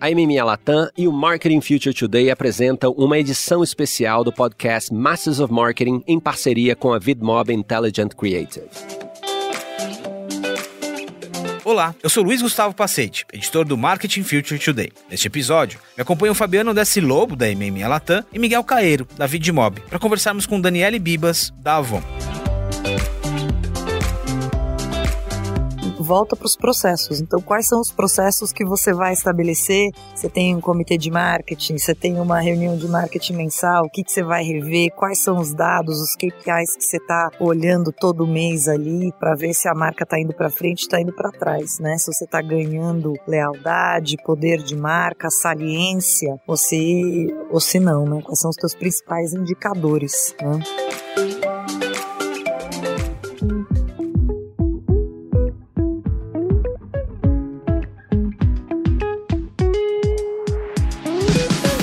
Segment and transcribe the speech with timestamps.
[0.00, 5.40] A MMA Latam e o Marketing Future Today apresentam uma edição especial do podcast Masters
[5.40, 8.68] of Marketing em parceria com a VidMob Intelligent Creative.
[11.64, 14.92] Olá, eu sou Luiz Gustavo Pacete, editor do Marketing Future Today.
[15.10, 19.80] Neste episódio, me acompanham Fabiano Dessi Lobo, da MMA Latam, e Miguel Caeiro, da VidMob,
[19.80, 22.02] para conversarmos com Daniele Bibas, da Avon.
[25.98, 27.20] Volta para os processos.
[27.20, 29.90] Então, quais são os processos que você vai estabelecer?
[30.14, 34.02] Você tem um comitê de marketing, você tem uma reunião de marketing mensal, o que,
[34.04, 38.26] que você vai rever, quais são os dados, os KPIs que você está olhando todo
[38.26, 41.78] mês ali para ver se a marca está indo para frente, está indo para trás,
[41.78, 41.96] né?
[41.98, 48.22] Se você está ganhando lealdade, poder de marca, saliência, ou se, ou se não, né?
[48.22, 51.37] Quais são os seus principais indicadores, né?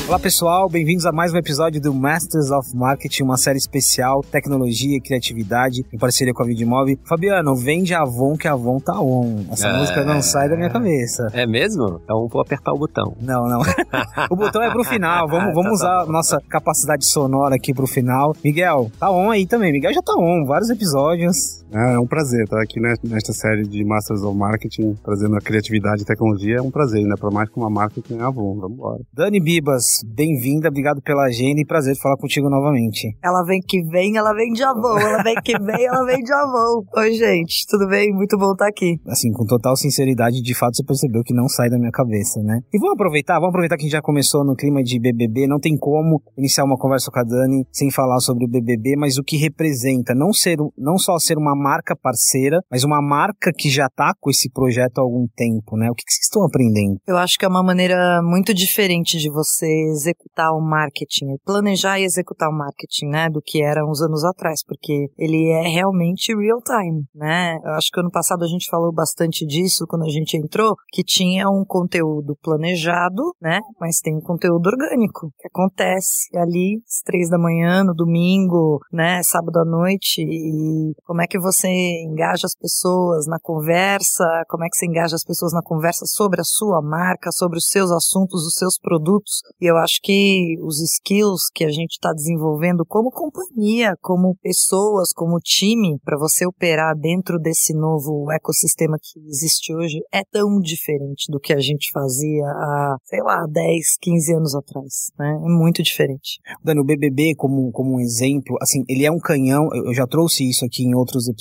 [0.07, 4.97] Olá pessoal, bem-vindos a mais um episódio do Masters of Marketing, uma série especial, tecnologia
[4.97, 6.99] e criatividade, em parceria com a Vidmob.
[7.03, 9.47] Fabiano, vende a Avon que a Avon tá on.
[9.51, 9.79] Essa é...
[9.79, 11.25] música não sai da minha cabeça.
[11.33, 11.99] É mesmo?
[12.03, 13.17] Então vou apertar o botão.
[13.19, 13.61] Não, não.
[14.29, 17.87] o botão é pro final, vamos, vamos tá, usar tá, nossa capacidade sonora aqui pro
[17.87, 18.35] final.
[18.43, 19.71] Miguel, tá on aí também.
[19.71, 21.64] Miguel já tá on, vários episódios.
[21.71, 26.03] É, é um prazer estar aqui nesta série de Masters of Marketing, trazendo a criatividade
[26.03, 26.57] e tecnologia.
[26.57, 27.15] É um prazer, né?
[27.19, 28.55] Para mais que uma marca que tem a Avon.
[28.59, 29.01] Vamos embora.
[29.13, 33.17] Dani Bibas, bem-vinda, obrigado pela agenda e prazer falar contigo novamente.
[33.23, 34.99] Ela vem que vem, ela vem de Avon.
[34.99, 36.85] Ela vem que vem, ela vem de Avon.
[36.97, 38.13] Oi, gente, tudo bem?
[38.13, 38.99] Muito bom estar aqui.
[39.07, 42.59] Assim, com total sinceridade, de fato você percebeu que não sai da minha cabeça, né?
[42.73, 45.47] E vamos aproveitar, vamos aproveitar que a gente já começou no clima de BBB.
[45.47, 49.17] Não tem como iniciar uma conversa com a Dani sem falar sobre o BBB, mas
[49.17, 53.69] o que representa não ser, não só ser uma marca parceira, mas uma marca que
[53.69, 55.89] já está com esse projeto há algum tempo, né?
[55.89, 56.99] O que, que vocês estão aprendendo?
[57.07, 62.03] Eu acho que é uma maneira muito diferente de você executar o marketing, planejar e
[62.03, 63.29] executar o marketing, né?
[63.29, 67.57] Do que era uns anos atrás, porque ele é realmente real time, né?
[67.63, 71.03] Eu acho que ano passado a gente falou bastante disso quando a gente entrou, que
[71.03, 73.59] tinha um conteúdo planejado, né?
[73.79, 79.21] Mas tem um conteúdo orgânico que acontece ali às três da manhã, no domingo, né?
[79.23, 81.67] Sábado à noite e como é que você
[82.03, 86.41] engaja as pessoas na conversa, como é que você engaja as pessoas na conversa sobre
[86.41, 89.41] a sua marca, sobre os seus assuntos, os seus produtos.
[89.61, 95.13] E eu acho que os skills que a gente está desenvolvendo como companhia, como pessoas,
[95.13, 101.31] como time, para você operar dentro desse novo ecossistema que existe hoje, é tão diferente
[101.31, 105.11] do que a gente fazia há, sei lá, 10, 15 anos atrás.
[105.19, 105.29] Né?
[105.29, 106.39] É muito diferente.
[106.63, 110.47] Dani, o BBB, como, como um exemplo, assim, ele é um canhão, eu já trouxe
[110.49, 111.34] isso aqui em outros episódios,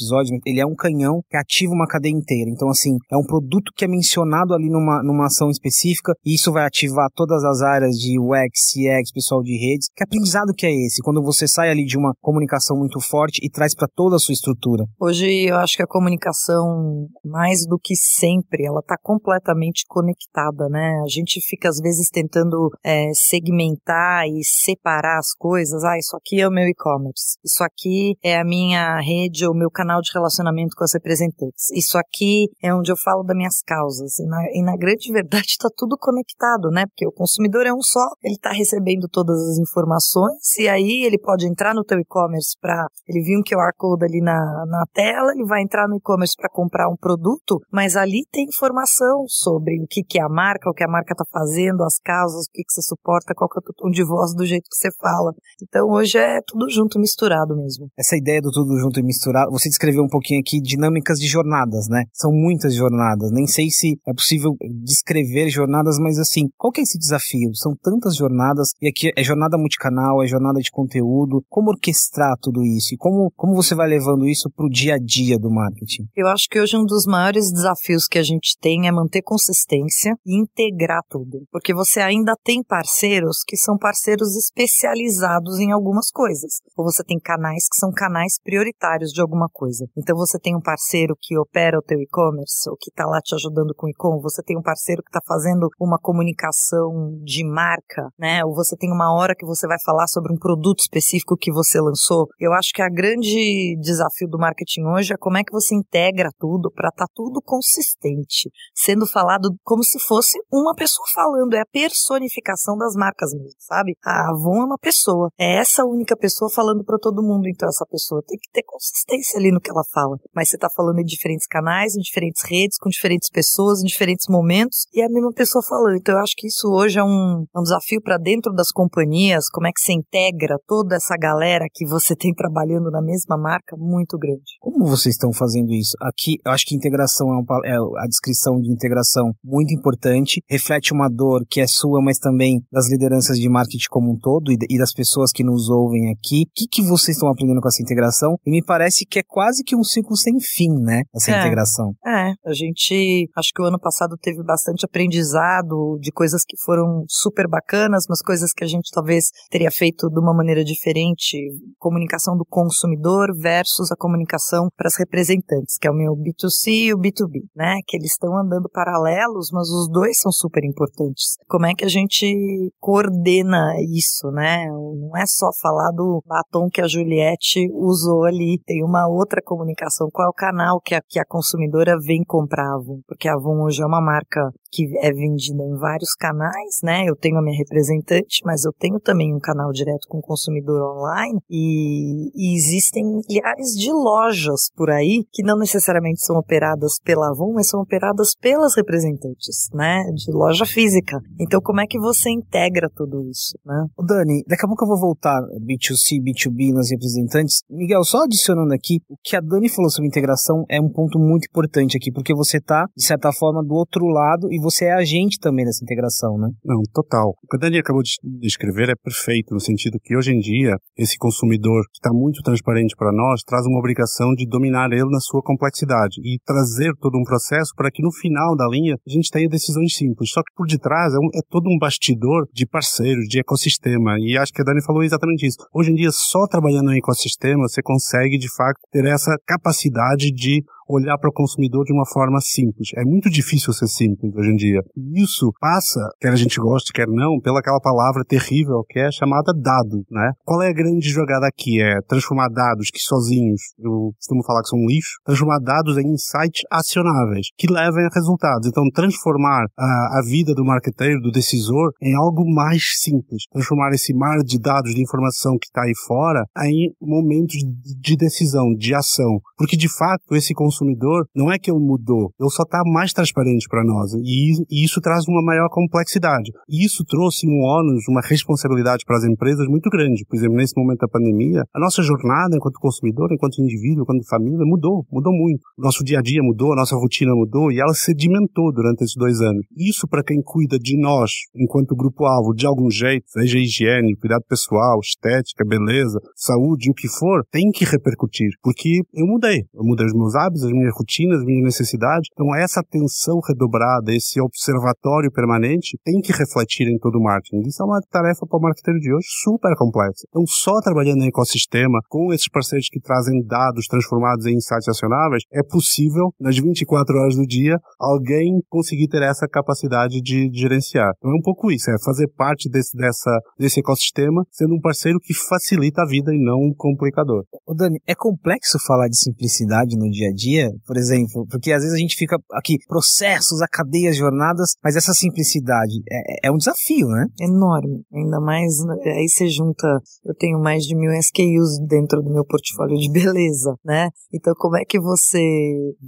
[0.44, 2.50] ele é um canhão que ativa uma cadeia inteira.
[2.50, 6.52] Então, assim, é um produto que é mencionado ali numa, numa ação específica e isso
[6.52, 9.88] vai ativar todas as áreas de UX, CX, pessoal de redes.
[9.94, 11.02] Que aprendizado que é esse?
[11.02, 14.32] Quando você sai ali de uma comunicação muito forte e traz para toda a sua
[14.32, 14.84] estrutura.
[15.00, 21.00] Hoje eu acho que a comunicação, mais do que sempre, ela está completamente conectada, né?
[21.04, 25.84] A gente fica às vezes tentando é, segmentar e separar as coisas.
[25.84, 27.38] Ah, isso aqui é o meu e-commerce.
[27.44, 31.70] Isso aqui é a minha rede, o meu canal de relacionamento com as representantes.
[31.72, 34.18] Isso aqui é onde eu falo das minhas causas.
[34.18, 36.86] E na, e na grande verdade está tudo conectado, né?
[36.86, 41.18] Porque o consumidor é um só, ele está recebendo todas as informações e aí ele
[41.18, 45.32] pode entrar no teu e-commerce para ele vir um QR Code ali na, na tela,
[45.32, 49.86] ele vai entrar no e-commerce para comprar um produto, mas ali tem informação sobre o
[49.88, 52.62] que, que é a marca, o que a marca está fazendo, as causas, o que,
[52.62, 55.32] que você suporta, qual que é o tom de voz do jeito que você fala.
[55.62, 57.88] Então hoje é tudo junto, misturado mesmo.
[57.98, 61.88] Essa ideia do tudo junto e misturado, você descreveu um pouquinho aqui dinâmicas de jornadas,
[61.88, 62.04] né?
[62.12, 63.30] São muitas jornadas.
[63.32, 67.54] Nem sei se é possível descrever jornadas, mas assim, qual que é esse desafio?
[67.54, 71.42] São tantas jornadas, e aqui é jornada multicanal, é jornada de conteúdo.
[71.48, 72.94] Como orquestrar tudo isso?
[72.94, 76.04] E como, como você vai levando isso para o dia a dia do marketing?
[76.16, 80.14] Eu acho que hoje um dos maiores desafios que a gente tem é manter consistência
[80.24, 81.42] e integrar tudo.
[81.50, 86.60] Porque você ainda tem parceiros que são parceiros especializados em algumas coisas.
[86.76, 89.63] Ou você tem canais que são canais prioritários de alguma coisa.
[89.96, 93.34] Então você tem um parceiro que opera o teu e-commerce, ou que está lá te
[93.34, 98.08] ajudando com o e-com, você tem um parceiro que está fazendo uma comunicação de marca,
[98.18, 98.44] né?
[98.44, 101.80] Ou você tem uma hora que você vai falar sobre um produto específico que você
[101.80, 102.26] lançou.
[102.38, 106.30] Eu acho que a grande desafio do marketing hoje é como é que você integra
[106.38, 111.60] tudo para estar tá tudo consistente, sendo falado como se fosse uma pessoa falando, é
[111.60, 113.96] a personificação das marcas mesmo, sabe?
[114.04, 117.86] A Avon é uma pessoa, é essa única pessoa falando para todo mundo, então essa
[117.86, 120.98] pessoa tem que ter consistência ali entendo o que ela fala, mas você está falando
[120.98, 125.08] em diferentes canais, em diferentes redes, com diferentes pessoas, em diferentes momentos, e é a
[125.08, 125.96] mesma pessoa falando.
[125.96, 129.66] Então eu acho que isso hoje é um, um desafio para dentro das companhias, como
[129.66, 134.18] é que você integra toda essa galera que você tem trabalhando na mesma marca, muito
[134.18, 134.58] grande.
[134.60, 135.96] Como vocês estão fazendo isso?
[136.00, 140.92] Aqui, eu acho que integração é, um, é a descrição de integração muito importante, reflete
[140.92, 144.56] uma dor que é sua, mas também das lideranças de marketing como um todo e,
[144.68, 146.42] e das pessoas que nos ouvem aqui.
[146.42, 148.36] O que, que vocês estão aprendendo com essa integração?
[148.46, 151.02] E me parece que é quase que um ciclo sem fim, né?
[151.14, 151.92] Essa é, integração.
[152.06, 157.04] É, a gente, acho que o ano passado teve bastante aprendizado de coisas que foram
[157.08, 161.38] super bacanas, mas coisas que a gente talvez teria feito de uma maneira diferente.
[161.78, 166.94] Comunicação do consumidor versus a comunicação para as representantes, que é o meu B2C e
[166.94, 167.76] o B2B, né?
[167.86, 171.36] Que eles estão andando paralelos, mas os dois são super importantes.
[171.48, 174.66] Como é que a gente coordena isso, né?
[174.66, 180.08] Não é só falar do batom que a Juliette usou ali, tem uma outra comunicação.
[180.12, 183.00] Qual é o canal que a, que a consumidora vem comprar a Avon?
[183.06, 184.40] Porque a Avon hoje é uma marca
[184.74, 187.04] que é vendida em vários canais, né?
[187.06, 190.98] Eu tenho a minha representante, mas eu tenho também um canal direto com o consumidor
[190.98, 197.30] online e, e existem milhares de lojas por aí que não necessariamente são operadas pela
[197.30, 200.02] Avon, mas são operadas pelas representantes, né?
[200.12, 201.20] De loja física.
[201.38, 203.86] Então, como é que você integra tudo isso, né?
[204.04, 207.62] Dani, daqui a pouco eu vou voltar B2C, B2B nas representantes.
[207.70, 211.46] Miguel, só adicionando aqui, o que a Dani falou sobre integração é um ponto muito
[211.48, 215.38] importante aqui, porque você está, de certa forma, do outro lado e você é agente
[215.38, 216.48] também dessa integração, né?
[216.64, 217.36] Não, total.
[217.42, 220.76] O que a Dani acabou de descrever é perfeito, no sentido que hoje em dia,
[220.96, 225.20] esse consumidor que está muito transparente para nós, traz uma obrigação de dominar ele na
[225.20, 229.30] sua complexidade e trazer todo um processo para que no final da linha a gente
[229.30, 230.30] tenha decisões simples.
[230.30, 234.16] Só que por detrás é, um, é todo um bastidor de parceiros, de ecossistema.
[234.18, 235.58] E acho que a Dani falou exatamente isso.
[235.72, 240.64] Hoje em dia, só trabalhando em ecossistema, você consegue de fato ter essa capacidade de
[240.88, 242.90] olhar para o consumidor de uma forma simples.
[242.96, 244.80] É muito difícil ser simples hoje em dia.
[245.14, 249.52] Isso passa, quer a gente goste, quer não, pela aquela palavra terrível que é chamada
[249.52, 250.32] dado, né?
[250.44, 251.80] Qual é a grande jogada aqui?
[251.80, 256.62] É transformar dados que sozinhos, eu costumo falar que são lixo, transformar dados em insights
[256.70, 258.68] acionáveis, que levem a resultados.
[258.68, 263.44] Então, transformar a, a vida do marketeiro, do decisor, em algo mais simples.
[263.50, 267.56] Transformar esse mar de dados, de informação que está aí fora, em momentos
[268.00, 269.40] de decisão, de ação.
[269.56, 273.66] Porque, de fato, esse consumidor, não é que ele mudou, ele só está mais transparente
[273.68, 274.12] para nós.
[274.14, 276.50] E, e, isso traz uma maior complexidade.
[276.68, 280.24] E isso trouxe um ônus, uma responsabilidade para as empresas muito grande.
[280.28, 284.64] Por exemplo, nesse momento da pandemia, a nossa jornada enquanto consumidor, enquanto indivíduo, enquanto família,
[284.64, 285.62] mudou, mudou muito.
[285.78, 289.16] O nosso dia a dia mudou, a nossa rotina mudou e ela sedimentou durante esses
[289.16, 289.64] dois anos.
[289.76, 294.98] Isso para quem cuida de nós, enquanto grupo-alvo, de algum jeito, seja higiene, cuidado pessoal,
[295.00, 298.48] estética, beleza, saúde, o que for, tem que repercutir.
[298.62, 299.64] Porque eu mudei.
[299.72, 302.28] Eu mudei os meus hábitos, as minhas rotinas, as minhas necessidades.
[302.32, 307.66] Então, essa atenção redobrada, esse observatório permanente, tem que refletir em todo o marketing.
[307.66, 310.26] Isso é uma tarefa para o marketeiro de hoje super complexa.
[310.28, 315.42] Então, só trabalhando em ecossistema, com esses parceiros que trazem dados transformados em insights acionáveis,
[315.52, 321.12] é possível, nas 24 horas do dia, alguém conseguir ter essa capacidade de, de gerenciar.
[321.18, 325.18] Então, é um pouco isso, é fazer parte desse, dessa, desse ecossistema, sendo um parceiro
[325.20, 327.44] que facilita a vida e não um complicador.
[327.66, 330.53] Ô Dani, é complexo falar de simplicidade no dia a dia?
[330.86, 335.12] Por exemplo, porque às vezes a gente fica aqui, processos, a cadeias, jornadas, mas essa
[335.12, 337.26] simplicidade é, é um desafio, né?
[337.40, 338.02] Enorme.
[338.12, 338.72] Ainda mais,
[339.06, 339.86] aí você junta,
[340.24, 344.08] eu tenho mais de mil SKUs dentro do meu portfólio de beleza, né?
[344.32, 345.40] Então como é que você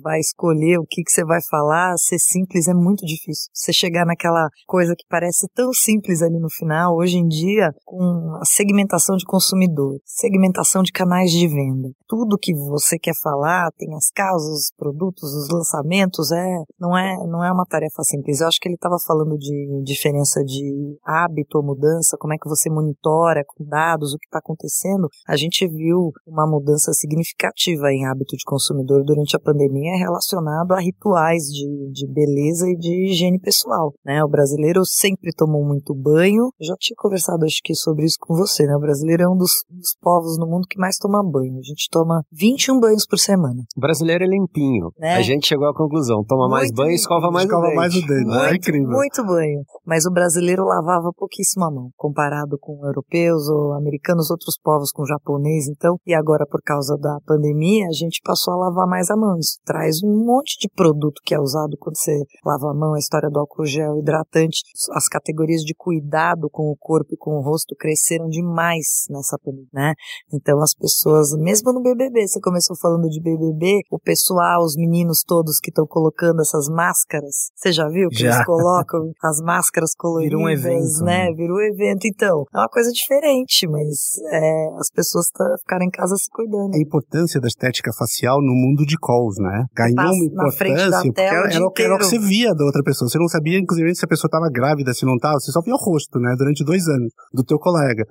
[0.02, 1.96] vai escolher o que, que você vai falar?
[1.98, 3.50] Ser simples é muito difícil.
[3.52, 8.36] Você chegar naquela coisa que parece tão simples ali no final, hoje em dia, com
[8.40, 13.94] a segmentação de consumidor, segmentação de canais de venda, tudo que você quer falar, tem
[13.94, 18.40] as causas, os produtos, os lançamentos, é, não é, não é uma tarefa simples.
[18.40, 22.48] Eu acho que ele estava falando de diferença de hábito ou mudança, como é que
[22.48, 25.08] você monitora com dados o que está acontecendo.
[25.26, 30.80] A gente viu uma mudança significativa em hábito de consumidor durante a pandemia relacionado a
[30.80, 33.92] rituais de, de beleza e de higiene pessoal.
[34.04, 34.22] Né?
[34.22, 36.50] O brasileiro sempre tomou muito banho.
[36.60, 38.66] Eu já tinha conversado, acho que, sobre isso com você.
[38.66, 38.74] Né?
[38.76, 41.58] O brasileiro é um dos, dos povos no mundo que mais toma banho.
[41.58, 43.62] A gente toma 21 banhos por semana.
[43.76, 44.90] O brasileiro banheiro limpinho.
[44.98, 45.14] Né?
[45.14, 47.76] A gente chegou à conclusão, toma muito mais banho e escova mais escova o dente.
[47.76, 48.24] mais o dente.
[48.24, 48.90] Muito, é incrível.
[48.90, 49.62] Muito banho.
[49.86, 55.04] Mas o brasileiro lavava pouquíssimo a mão, comparado com europeus ou americanos, outros povos, com
[55.04, 55.96] japonês, então.
[56.06, 59.38] E agora, por causa da pandemia, a gente passou a lavar mais a mão.
[59.38, 62.98] Isso traz um monte de produto que é usado quando você lava a mão, a
[62.98, 67.42] história do álcool gel hidratante, as categorias de cuidado com o corpo e com o
[67.42, 69.94] rosto cresceram demais nessa pandemia, né?
[70.32, 74.15] Então as pessoas, mesmo no BBB, você começou falando de BBB, o pessoal,
[74.60, 78.34] os meninos todos que estão colocando essas máscaras, você já viu que já.
[78.34, 81.28] eles colocam as máscaras coloridas, Virou um evento, né?
[81.28, 81.34] né?
[81.34, 82.44] Virou um evento, então.
[82.54, 86.74] É uma coisa diferente, mas é, as pessoas tá, ficaram em casa se cuidando.
[86.74, 89.64] A importância da estética facial no mundo de calls, né?
[89.74, 93.08] Ganhou uma importância porque era, era, era, o que você via da outra pessoa.
[93.08, 95.38] Você não sabia, inclusive, se a pessoa estava grávida, se não estava.
[95.38, 96.34] Você só via o rosto, né?
[96.36, 98.04] Durante dois anos do teu colega.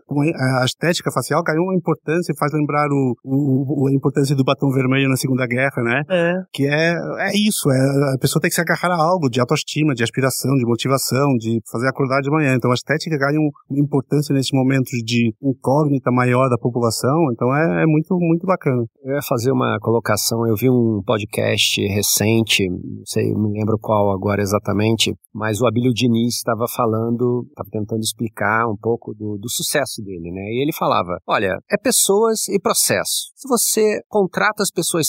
[0.62, 4.70] A estética facial ganhou uma importância e faz lembrar o, o, a importância do batom
[4.72, 5.95] vermelho na Segunda Guerra, né?
[6.10, 6.34] É.
[6.54, 7.70] Que é, é isso.
[7.72, 11.36] É, a pessoa tem que se agarrar a algo de autoestima, de aspiração, de motivação,
[11.38, 12.56] de fazer acordar de manhã.
[12.56, 17.32] Então a estética ganha uma importância nesses momentos de incógnita maior da população.
[17.32, 18.84] Então é, é muito, muito bacana.
[19.04, 20.48] Eu ia fazer uma colocação.
[20.48, 25.94] Eu vi um podcast recente, não sei, me lembro qual agora exatamente, mas o Abílio
[25.94, 30.42] Diniz estava falando, estava tentando explicar um pouco do, do, sucesso dele, né?
[30.42, 33.34] E ele falava: olha, é pessoas e processo.
[33.36, 35.08] Se você contrata as pessoas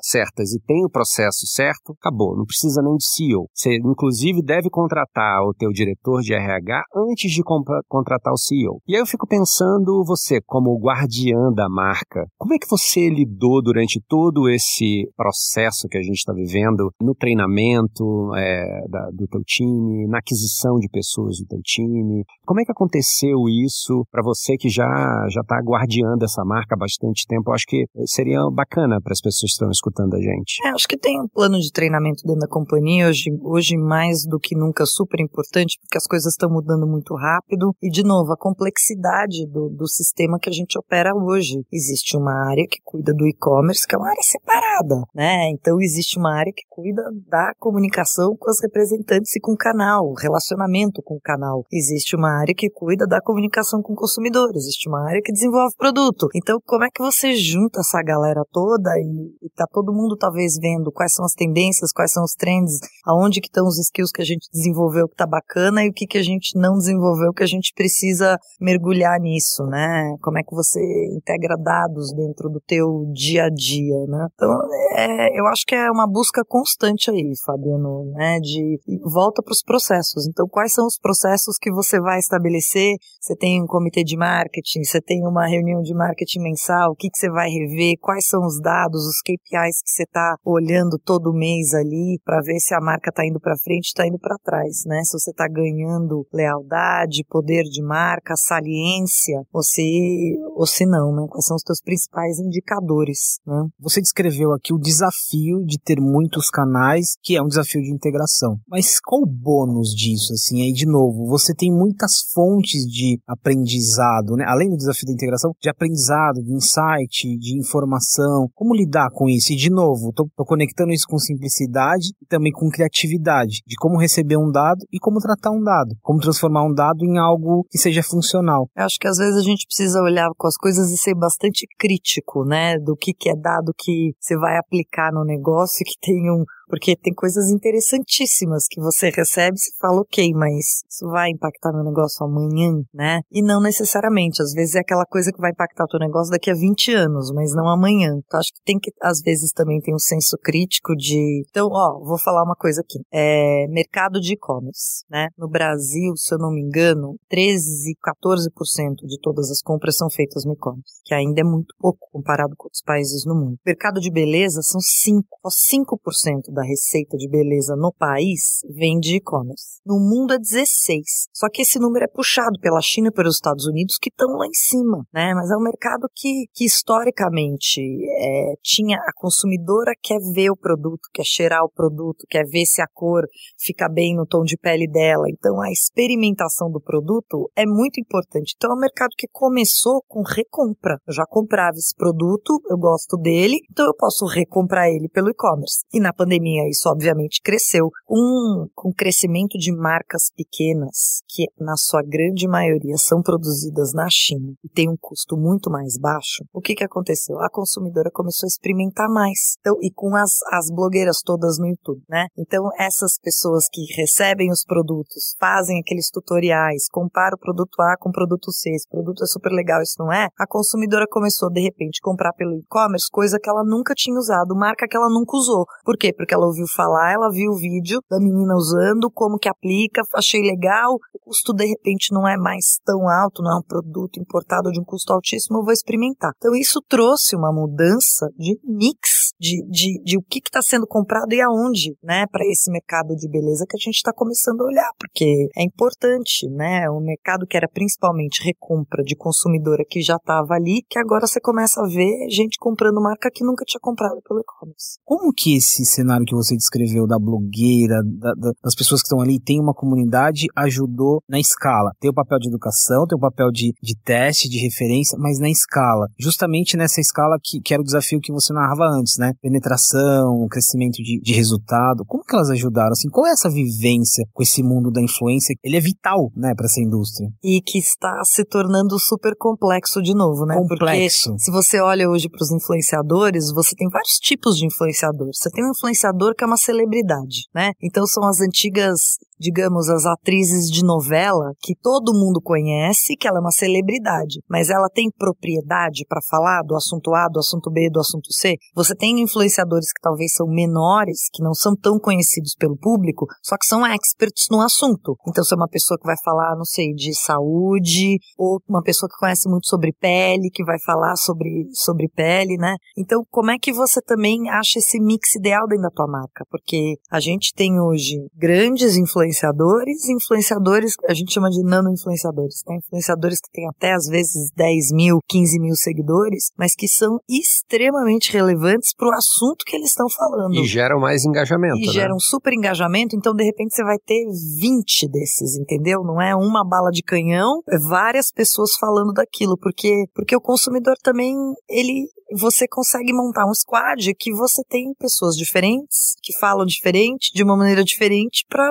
[0.00, 3.48] certas e tem o processo certo, acabou, não precisa nem de CEO.
[3.52, 7.42] Você, inclusive, deve contratar o teu diretor de RH antes de
[7.86, 8.80] contratar o CEO.
[8.88, 13.62] E aí eu fico pensando, você, como guardiã da marca, como é que você lidou
[13.62, 19.42] durante todo esse processo que a gente está vivendo no treinamento é, da, do teu
[19.44, 19.65] time,
[20.08, 22.24] na aquisição de pessoas do teu time?
[22.44, 24.86] Como é que aconteceu isso para você que já
[25.30, 27.50] já está guardiando essa marca há bastante tempo?
[27.50, 30.60] Eu acho que seria bacana para as pessoas que estão escutando a gente.
[30.64, 34.38] É, acho que tem um plano de treinamento dentro da companhia hoje, hoje mais do
[34.38, 38.36] que nunca super importante, porque as coisas estão mudando muito rápido e de novo a
[38.36, 41.62] complexidade do, do sistema que a gente opera hoje.
[41.72, 45.50] Existe uma área que cuida do e-commerce, que é uma área separada, né?
[45.50, 51.02] Então existe uma área que cuida da comunicação com as representantes e com canal, relacionamento
[51.02, 51.64] com o canal.
[51.72, 55.74] Existe uma área que cuida da comunicação com o consumidor, existe uma área que desenvolve
[55.76, 56.28] produto.
[56.34, 60.56] Então, como é que você junta essa galera toda e, e tá todo mundo talvez
[60.60, 64.22] vendo quais são as tendências, quais são os trends, aonde que estão os skills que
[64.22, 67.42] a gente desenvolveu que tá bacana e o que que a gente não desenvolveu que
[67.42, 70.16] a gente precisa mergulhar nisso, né?
[70.22, 70.80] Como é que você
[71.14, 74.26] integra dados dentro do teu dia a dia, né?
[74.34, 74.50] Então,
[74.92, 78.38] é, eu acho que é uma busca constante aí, Fabiano, né?
[78.40, 80.26] De volta para os processos.
[80.26, 82.96] Então, quais são os processos que você vai estabelecer?
[83.20, 87.08] Você tem um comitê de marketing, você tem uma reunião de marketing mensal, o que,
[87.08, 87.94] que você vai rever?
[88.00, 92.58] Quais são os dados, os KPIs que você está olhando todo mês ali para ver
[92.58, 95.02] se a marca está indo para frente, está indo para trás, né?
[95.04, 101.26] Se você está ganhando lealdade, poder de marca, saliência, ou se, ou se não, né?
[101.28, 103.66] Quais são os teus principais indicadores, né?
[103.78, 108.56] Você descreveu aqui o desafio de ter muitos canais, que é um desafio de integração.
[108.68, 110.62] Mas qual o bônus disso, assim?
[110.62, 114.44] Aí, de novo, você tem muitas fontes de aprendizado, né?
[114.46, 118.48] Além do desafio da integração, de aprendizado, de insight, de informação.
[118.54, 119.52] Como lidar com isso?
[119.52, 123.98] E, de novo, tô, tô conectando isso com simplicidade e também com criatividade, de como
[123.98, 127.78] receber um dado e como tratar um dado, como transformar um dado em algo que
[127.78, 128.68] seja funcional.
[128.76, 131.66] Eu acho que às vezes a gente precisa olhar com as coisas e ser bastante
[131.78, 132.78] crítico, né?
[132.78, 136.96] Do que, que é dado que você vai aplicar no negócio que tem um, porque
[136.96, 142.24] tem coisas interessantíssimas que você recebe e fala, ok, mas isso vai impactar meu negócio
[142.24, 143.20] amanhã, né?
[143.30, 144.42] E não necessariamente.
[144.42, 147.30] Às vezes é aquela coisa que vai impactar o teu negócio daqui a 20 anos,
[147.32, 148.14] mas não amanhã.
[148.18, 151.44] Então acho que tem que, às vezes, também tem um senso crítico de.
[151.48, 152.98] Então, ó, vou falar uma coisa aqui.
[153.12, 155.28] É mercado de e-commerce, né?
[155.38, 160.44] No Brasil, se eu não me engano, 13, 14% de todas as compras são feitas
[160.44, 163.56] no e-commerce, que ainda é muito pouco comparado com outros países no mundo.
[163.64, 169.16] Mercado de beleza são 5, só 5% da receita de beleza no país vem de
[169.16, 169.80] e-commerce.
[169.84, 171.28] No mundo é 16.
[171.32, 174.46] Só que esse número é puxado pela China e pelos Estados Unidos, que estão lá
[174.46, 175.34] em cima, né?
[175.34, 181.08] Mas é um mercado que, que historicamente é, tinha a consumidora quer ver o produto,
[181.12, 183.24] quer cheirar o produto, quer ver se a cor
[183.58, 185.28] fica bem no tom de pele dela.
[185.28, 188.54] Então a experimentação do produto é muito importante.
[188.56, 190.98] Então é um mercado que começou com recompra.
[191.06, 195.84] Eu já comprava esse produto, eu gosto dele, então eu posso recomprar ele pelo e-commerce.
[195.92, 197.90] E na pandemia pandemia isso obviamente cresceu.
[198.08, 204.52] Um, com crescimento de marcas pequenas, que na sua grande maioria são produzidas na China
[204.64, 207.38] e tem um custo muito mais baixo, o que, que aconteceu?
[207.40, 209.56] A consumidora começou a experimentar mais.
[209.60, 212.26] Então, e com as, as blogueiras todas no YouTube, né?
[212.38, 218.10] Então, essas pessoas que recebem os produtos, fazem aqueles tutoriais, comparam o produto A com
[218.10, 220.28] o produto C, esse produto é super legal, isso não é?
[220.38, 224.54] A consumidora começou, de repente, a comprar pelo e-commerce coisa que ela nunca tinha usado,
[224.54, 225.66] marca que ela nunca usou.
[225.84, 226.12] Por quê?
[226.12, 230.42] Porque ela ouviu falar, ela viu o vídeo da menina usando, como que aplica, achei
[230.42, 234.70] legal, o custo de repente não é mais tão alto, não é um produto importado
[234.70, 236.32] de um custo altíssimo, eu vou experimentar.
[236.36, 241.32] Então isso trouxe uma mudança de mix de, de, de o que está sendo comprado
[241.32, 244.90] e aonde, né, para esse mercado de beleza que a gente está começando a olhar,
[244.98, 250.54] porque é importante, né, o mercado que era principalmente recompra de consumidora que já estava
[250.54, 254.40] ali, que agora você começa a ver gente comprando marca que nunca tinha comprado pelo
[254.40, 254.98] e-commerce.
[255.04, 259.20] Como que esse cenário que você descreveu da blogueira, da, da, das pessoas que estão
[259.20, 261.92] ali, tem uma comunidade, ajudou na escala?
[262.00, 265.50] Tem o papel de educação, tem o papel de, de teste, de referência, mas na
[265.50, 269.25] escala, justamente nessa escala que, que era o desafio que você narrava antes, né?
[269.40, 272.04] Penetração, crescimento de, de resultado.
[272.06, 272.92] Como que elas ajudaram?
[272.92, 275.54] Assim, qual é essa vivência com esse mundo da influência?
[275.62, 277.28] Ele é vital, né, para essa indústria.
[277.42, 280.54] E que está se tornando super complexo de novo, né?
[280.54, 281.30] Complexo.
[281.30, 285.38] Porque se você olha hoje para os influenciadores, você tem vários tipos de influenciadores.
[285.38, 287.72] Você tem um influenciador que é uma celebridade, né?
[287.82, 293.38] Então são as antigas digamos, as atrizes de novela que todo mundo conhece, que ela
[293.38, 297.90] é uma celebridade, mas ela tem propriedade para falar do assunto A, do assunto B,
[297.90, 298.56] do assunto C.
[298.74, 303.56] Você tem influenciadores que talvez são menores, que não são tão conhecidos pelo público, só
[303.56, 305.16] que são experts no assunto.
[305.28, 309.08] Então, se é uma pessoa que vai falar, não sei, de saúde, ou uma pessoa
[309.08, 312.76] que conhece muito sobre pele, que vai falar sobre, sobre pele, né?
[312.96, 316.44] Então, como é que você também acha esse mix ideal dentro da tua marca?
[316.50, 322.76] Porque a gente tem hoje grandes influenciadores influenciadores, influenciadores, a gente chama de nano-influenciadores, né?
[322.76, 328.32] Influenciadores que têm até às vezes 10 mil, 15 mil seguidores, mas que são extremamente
[328.32, 330.54] relevantes para o assunto que eles estão falando.
[330.54, 331.78] E geram mais engajamento.
[331.78, 331.92] E né?
[331.92, 334.24] geram super engajamento, então de repente você vai ter
[334.60, 336.02] 20 desses, entendeu?
[336.02, 340.96] Não é uma bala de canhão, é várias pessoas falando daquilo, porque, porque o consumidor
[341.02, 341.34] também,
[341.68, 347.42] ele, você consegue montar um squad que você tem pessoas diferentes, que falam diferente, de
[347.42, 348.70] uma maneira diferente, para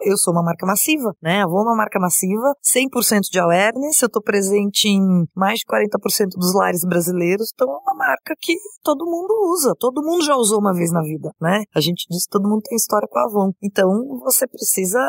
[0.00, 1.42] eu sou uma marca massiva, né?
[1.42, 6.36] Eu vou uma marca massiva, 100% de awareness, eu tô presente em mais de 40%
[6.36, 10.60] dos lares brasileiros, então é uma marca que todo mundo usa, todo mundo já usou
[10.60, 11.62] uma vez na vida, né?
[11.74, 13.52] A gente diz que todo mundo tem história com a Avon.
[13.62, 13.88] Então
[14.20, 15.00] você precisa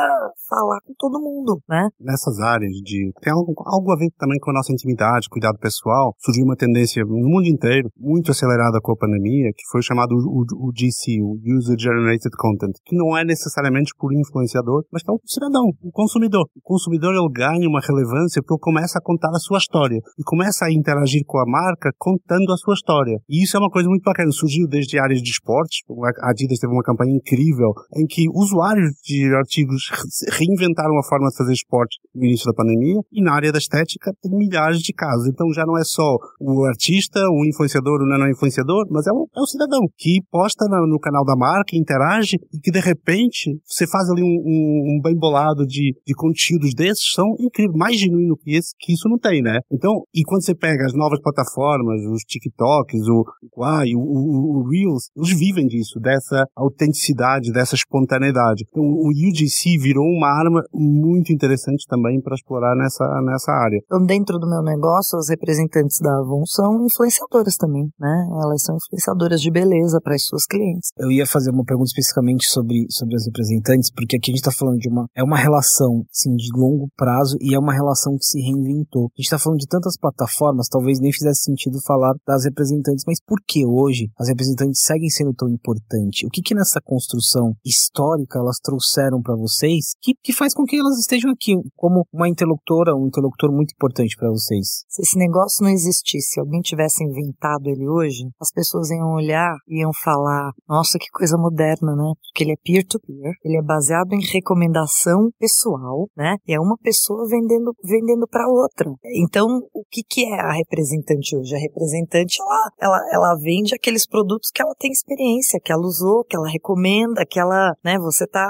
[0.50, 1.90] falar com todo mundo, né?
[2.00, 6.16] Nessas áreas de tem algo, algo a ver também com a nossa intimidade, cuidado pessoal,
[6.20, 10.72] surgiu uma tendência no mundo inteiro muito acelerada com a pandemia, que foi chamado o,
[10.74, 15.20] GC, o User Generated Content, que não é necessariamente por influenciador, mas que é o
[15.26, 16.46] cidadão, o consumidor.
[16.56, 20.66] O consumidor ele ganha uma relevância porque começa a contar a sua história e começa
[20.66, 23.18] a interagir com a marca contando a sua história.
[23.30, 24.32] E isso é uma coisa muito bacana.
[24.32, 25.80] Surgiu desde áreas de esportes.
[26.22, 29.90] A Adidas teve uma campanha incrível em que usuários de artigos
[30.38, 34.12] reinventaram a forma de fazer esporte no início da pandemia e na área da estética
[34.22, 35.28] tem milhares de casos.
[35.28, 39.08] Então já não é só o artista, o influenciador influenciador ou não é influenciador, mas
[39.08, 42.72] é o, é o cidadão que posta no, no, canal da marca, interage e que
[42.72, 47.26] de repente você faz ali um, um, um bem bolado de, de conteúdos desses, são
[47.40, 49.60] incríveis, mais genuíno que esse, que isso não tem, né?
[49.72, 54.70] Então, e quando você pega as novas plataformas, os TikToks, o Quai, o, o, o
[54.70, 58.66] Reels, eles vivem disso, dessa autenticidade, dessa espontaneidade.
[58.70, 63.80] Então, o UGC virou uma arma muito interessante também para explorar nessa, nessa área.
[63.86, 68.28] Então, dentro do meu negócio, os representantes da Avon são influenciadoras também né?
[68.44, 70.90] Elas são influenciadoras de beleza para as suas clientes.
[70.98, 74.52] Eu ia fazer uma pergunta especificamente sobre, sobre as representantes, porque aqui a gente está
[74.52, 78.26] falando de uma é uma relação sim de longo prazo e é uma relação que
[78.26, 79.06] se reinventou.
[79.06, 83.20] A gente está falando de tantas plataformas, talvez nem fizesse sentido falar das representantes, mas
[83.26, 86.24] por que hoje as representantes seguem sendo tão importantes?
[86.28, 90.78] O que que nessa construção histórica elas trouxeram para vocês que, que faz com que
[90.78, 94.84] elas estejam aqui como uma interlocutora, um interlocutor muito importante para vocês?
[94.88, 99.56] Se esse negócio não existisse, se alguém tivesse inventado ele hoje, as pessoas iam olhar
[99.68, 102.14] e iam falar: nossa, que coisa moderna, né?
[102.22, 106.36] Porque ele é peer-to-peer, -peer, ele é baseado em recomendação pessoal, né?
[106.48, 108.92] E é uma pessoa vendendo, vendendo para outra.
[109.16, 111.56] Então, o que, que é a representante hoje?
[111.56, 116.24] A representante, ela, ela, ela vende aqueles produtos que ela tem experiência, que ela usou,
[116.24, 117.98] que ela recomenda, que ela, né?
[118.00, 118.48] Você tá.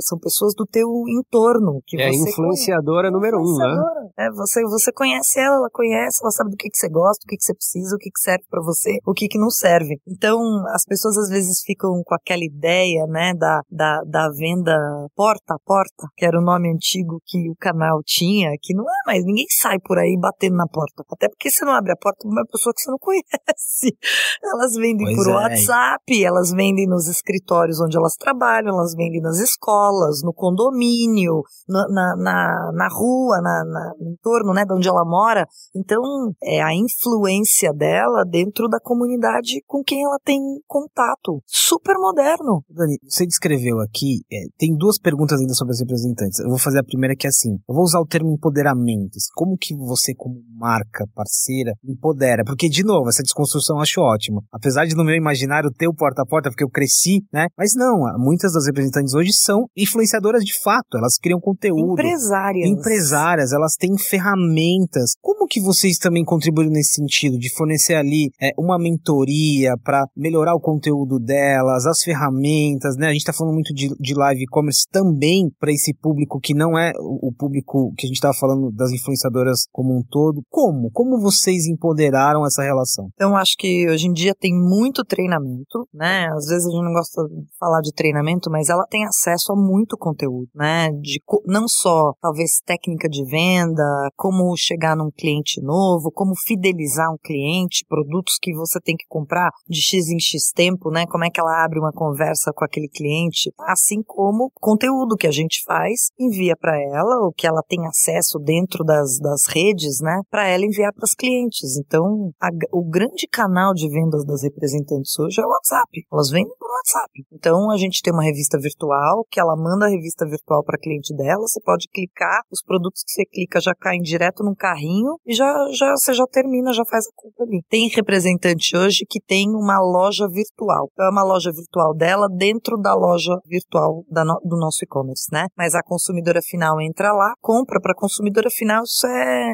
[0.00, 1.80] São pessoas do teu entorno.
[1.86, 4.10] Que é você influenciadora número um, né?
[4.18, 7.28] É, você, você conhece ela, ela conhece, ela sabe do que, que você gosta, o
[7.28, 10.00] que, que você precisa, o que, que serve para você, o que, que não serve.
[10.06, 10.40] Então,
[10.74, 14.76] as pessoas às vezes ficam com aquela ideia, né, da, da, da venda
[15.14, 19.06] porta a porta, que era o nome antigo que o canal tinha, que não é
[19.06, 21.02] mais, ninguém sai por aí batendo na porta.
[21.10, 23.96] Até porque você não abre a porta para uma pessoa que você não conhece.
[24.42, 25.34] Elas vendem pois por é.
[25.34, 31.86] WhatsApp, elas vendem nos escritórios onde elas trabalham, elas vendem nas escolas, no condomínio, na,
[31.88, 35.46] na, na, na rua, na, na, no entorno, né, de onde ela mora.
[35.74, 36.02] Então,
[36.42, 41.42] é a influência dela dentro da comunidade com quem ela tem contato.
[41.46, 42.62] Super moderno.
[42.68, 46.38] Dani, você descreveu aqui, é, tem duas perguntas ainda sobre as representantes.
[46.38, 49.18] Eu vou fazer a primeira que é assim, eu vou usar o termo empoderamento.
[49.34, 52.44] Como que você, como marca, parceira, empodera?
[52.44, 54.42] Porque, de novo, essa desconstrução eu acho ótima.
[54.52, 57.46] Apesar de no meu imaginário ter o porta a porta, porque eu cresci, né?
[57.56, 61.92] Mas não, muitas das representantes hoje são influenciadoras de fato, elas criam conteúdo.
[61.92, 62.68] Empresárias.
[62.68, 65.12] Empresárias, elas têm ferramentas.
[65.20, 70.54] Como que vocês também contribuíram nesse sentido, de fornecer ali é, uma mentoria para melhorar
[70.54, 73.08] o conteúdo delas, as ferramentas, né?
[73.08, 76.78] A gente está falando muito de, de live e-commerce também para esse público que não
[76.78, 80.42] é o, público que a gente estava falando das influenciadoras como um todo.
[80.48, 80.90] Como?
[80.90, 83.08] Como vocês empoderaram essa relação?
[83.14, 86.28] Então, acho que hoje em dia tem muito treinamento, né?
[86.34, 89.56] Às vezes a gente não gosta de falar de treinamento, mas ela tem acesso a
[89.56, 90.90] muito conteúdo, né?
[91.00, 97.18] De não só talvez técnica de venda, como chegar num cliente novo, como fidelizar um
[97.22, 101.04] cliente, produtos que você tem que comprar de X em X tempo, né?
[101.06, 105.30] Como é que ela abre uma conversa com aquele cliente, assim como conteúdo que a
[105.30, 110.20] gente faz, envia para ela, o que ela tem acesso dentro das, das redes, né?
[110.30, 111.76] Para ela enviar para os clientes.
[111.76, 116.06] Então, a, o grande canal de vendas das representantes hoje é o WhatsApp.
[116.12, 117.10] Elas vendem por WhatsApp.
[117.32, 121.14] Então, a gente tem uma revista virtual que ela manda a revista virtual para cliente
[121.14, 121.42] dela.
[121.42, 125.52] Você pode clicar, os produtos que você clica já caem direto num carrinho e já,
[125.72, 127.62] já você já termina, já faz a compra ali.
[127.68, 130.88] Tem representante hoje que tem uma loja virtual.
[130.92, 135.26] Então, é uma loja virtual dela dentro da loja virtual da no, do nosso e-commerce,
[135.32, 135.46] né?
[135.56, 139.50] Mas a consumidora final entra lá, compra para a consumidora final, isso é.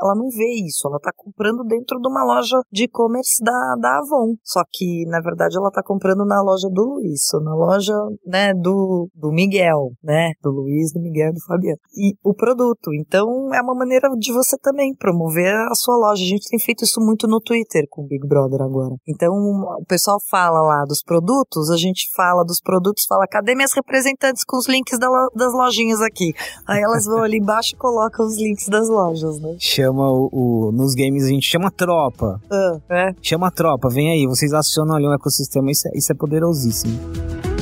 [0.00, 3.98] Ela não vê isso, ela está comprando dentro de uma loja de e-commerce da, da
[3.98, 4.34] Avon.
[4.42, 7.94] Só que, na verdade, ela está comprando na loja do Luiz, na loja,
[8.26, 10.32] né, do, do Miguel, né?
[10.42, 11.78] Do Luiz, do Miguel do Fabiano.
[11.96, 12.92] E o produto.
[12.94, 16.22] Então, é uma maneira de você também promover a sua loja.
[16.22, 18.94] A gente tem feito isso muito no Twitter com o Big Brother agora.
[19.06, 23.72] Então, o pessoal fala lá dos produtos, a gente fala dos produtos, fala, cadê minhas
[23.74, 26.32] representantes com os links da, das lojinhas aqui?
[26.66, 29.56] Aí elas vão ali embaixo e colocam os links das lojas, né?
[29.58, 32.40] Chama o, o nos games a gente chama tropa.
[32.50, 33.14] Ah, é?
[33.22, 37.53] Chama tropa, vem aí, vocês acionam ali um ecossistema, isso é, isso é poderosíssimo.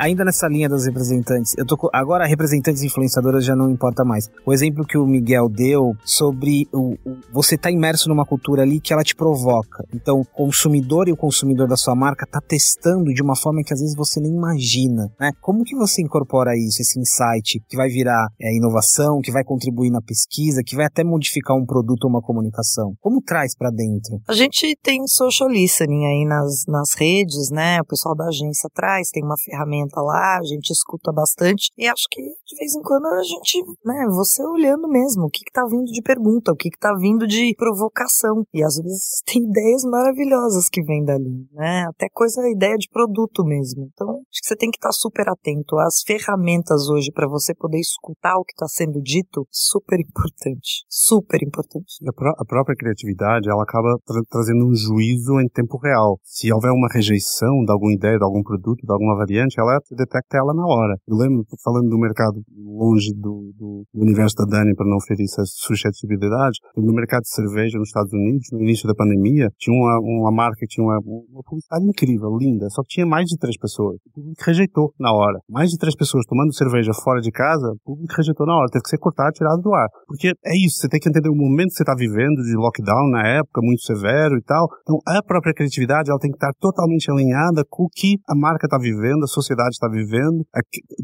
[0.00, 4.30] Ainda nessa linha das representantes, eu tô agora representantes influenciadoras já não importa mais.
[4.46, 8.80] O exemplo que o Miguel deu sobre o, o, você tá imerso numa cultura ali
[8.80, 9.84] que ela te provoca.
[9.94, 13.74] Então, o consumidor e o consumidor da sua marca tá testando de uma forma que
[13.74, 15.32] às vezes você nem imagina, né?
[15.40, 19.90] Como que você incorpora isso, esse insight que vai virar é, inovação, que vai contribuir
[19.90, 22.94] na pesquisa, que vai até modificar um produto ou uma comunicação?
[23.00, 24.18] Como traz para dentro?
[24.26, 27.80] A gente tem social listening aí nas, nas redes, né?
[27.80, 31.86] O pessoal da agência traz, tem uma ferramenta senta lá, a gente escuta bastante e
[31.86, 35.52] acho que de vez em quando a gente, né, você olhando mesmo o que que
[35.52, 39.42] tá vindo de pergunta, o que que tá vindo de provocação e às vezes tem
[39.42, 43.90] ideias maravilhosas que vêm dali, né, até coisa, ideia de produto mesmo.
[43.92, 47.54] Então, acho que você tem que estar tá super atento às ferramentas hoje para você
[47.54, 51.98] poder escutar o que está sendo dito, super importante, super importante.
[52.06, 56.18] A, a própria criatividade, ela acaba tra trazendo um juízo em tempo real.
[56.22, 60.38] Se houver uma rejeição de alguma ideia, de algum produto, de alguma variante, ela detecta
[60.38, 60.96] ela na hora.
[61.06, 65.24] Eu lembro, falando do mercado longe do, do, do universo da Dani para não ferir
[65.24, 69.98] essa suscetibilidade, no mercado de cerveja nos Estados Unidos, no início da pandemia, tinha uma,
[70.00, 73.98] uma marca tinha uma, uma publicidade incrível, linda, só que tinha mais de três pessoas.
[74.06, 75.38] O público rejeitou na hora.
[75.48, 78.70] Mais de três pessoas tomando cerveja fora de casa, o público rejeitou na hora.
[78.70, 79.88] Teve que ser cortado, tirado do ar.
[80.06, 83.10] Porque é isso, você tem que entender o momento que você está vivendo de lockdown
[83.10, 84.68] na época, muito severo e tal.
[84.82, 88.66] Então, a própria criatividade, ela tem que estar totalmente alinhada com o que a marca
[88.66, 90.44] está vivendo, a sociedade está vivendo.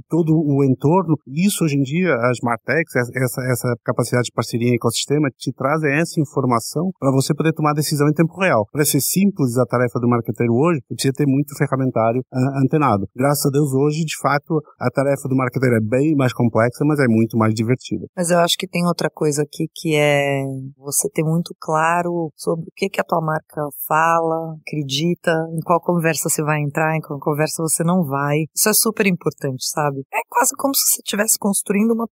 [0.09, 1.17] todo o entorno.
[1.27, 5.83] Isso hoje em dia, as Martex, essa, essa capacidade de parceria em ecossistema, te traz
[5.83, 8.67] essa informação para você poder tomar decisão em tempo real.
[8.71, 13.07] Para ser simples a tarefa do marqueteiro hoje, precisa ter muito ferramentário uh, antenado.
[13.15, 16.99] Graças a Deus, hoje, de fato, a tarefa do marqueteiro é bem mais complexa, mas
[17.01, 18.07] é muito mais divertida.
[18.17, 20.43] Mas eu acho que tem outra coisa aqui que é
[20.77, 25.81] você ter muito claro sobre o que, que a tua marca fala, acredita, em qual
[25.81, 28.45] conversa você vai entrar, em qual conversa você não vai.
[28.57, 30.01] Isso é super importante, sabe?
[30.13, 32.07] É quase como se você estivesse construindo uma,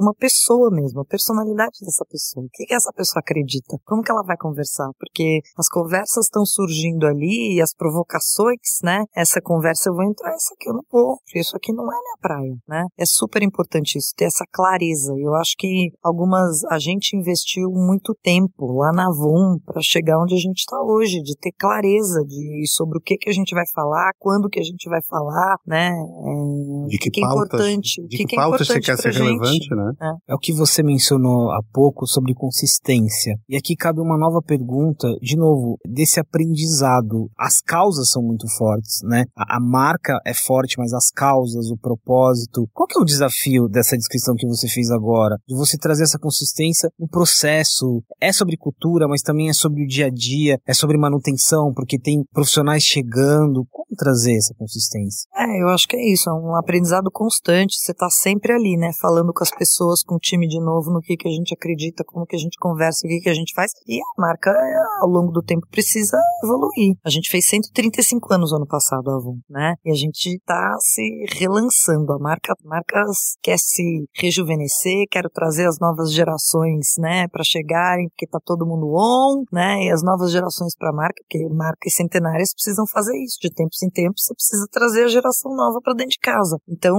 [0.00, 2.46] uma pessoa mesmo, a personalidade dessa pessoa.
[2.46, 3.76] O que, que essa pessoa acredita?
[3.84, 4.88] Como que ela vai conversar?
[4.98, 9.04] Porque as conversas estão surgindo ali e as provocações, né?
[9.14, 12.18] Essa conversa eu vou entrar, essa aqui eu não vou, isso aqui não é minha
[12.20, 12.84] praia, né?
[12.96, 15.12] É super importante isso, ter essa clareza.
[15.18, 20.34] Eu acho que algumas, a gente investiu muito tempo lá na Avon para chegar onde
[20.34, 23.64] a gente está hoje, de ter clareza de sobre o que que a gente vai
[23.74, 25.87] falar, quando que a gente vai falar, né?
[25.88, 28.96] É, de que, que, pautas, é importante, de que, que, que é importante você quer
[28.96, 29.92] ser relevante, né?
[30.00, 30.32] É.
[30.32, 33.34] é o que você mencionou há pouco sobre consistência.
[33.48, 37.30] E aqui cabe uma nova pergunta, de novo, desse aprendizado.
[37.38, 39.24] As causas são muito fortes, né?
[39.36, 42.68] A, a marca é forte, mas as causas, o propósito.
[42.72, 45.36] Qual que é o desafio dessa descrição que você fez agora?
[45.46, 48.02] De você trazer essa consistência no processo.
[48.20, 51.98] É sobre cultura, mas também é sobre o dia a dia, é sobre manutenção, porque
[51.98, 53.66] tem profissionais chegando.
[53.70, 55.28] Como trazer essa consistência?
[55.34, 57.76] É, eu acho que é isso, é um aprendizado constante.
[57.78, 58.90] Você está sempre ali, né?
[59.00, 62.04] Falando com as pessoas, com o time de novo, no que, que a gente acredita,
[62.04, 63.72] como que a gente conversa, o que, que a gente faz.
[63.86, 64.52] E a marca,
[65.00, 66.96] ao longo do tempo, precisa evoluir.
[67.04, 69.74] A gente fez 135 anos ano passado, Avon, né?
[69.84, 71.02] E a gente está se
[71.36, 72.12] relançando.
[72.12, 73.04] A marca, a marca
[73.42, 78.92] quer se rejuvenescer, quero trazer as novas gerações, né, para chegarem, porque tá todo mundo
[78.94, 79.84] on, né?
[79.84, 83.82] E as novas gerações para a marca, porque marcas centenárias precisam fazer isso de tempos
[83.82, 86.58] em tempos, você precisa trazer a geração nova para dentro de casa.
[86.68, 86.96] Então,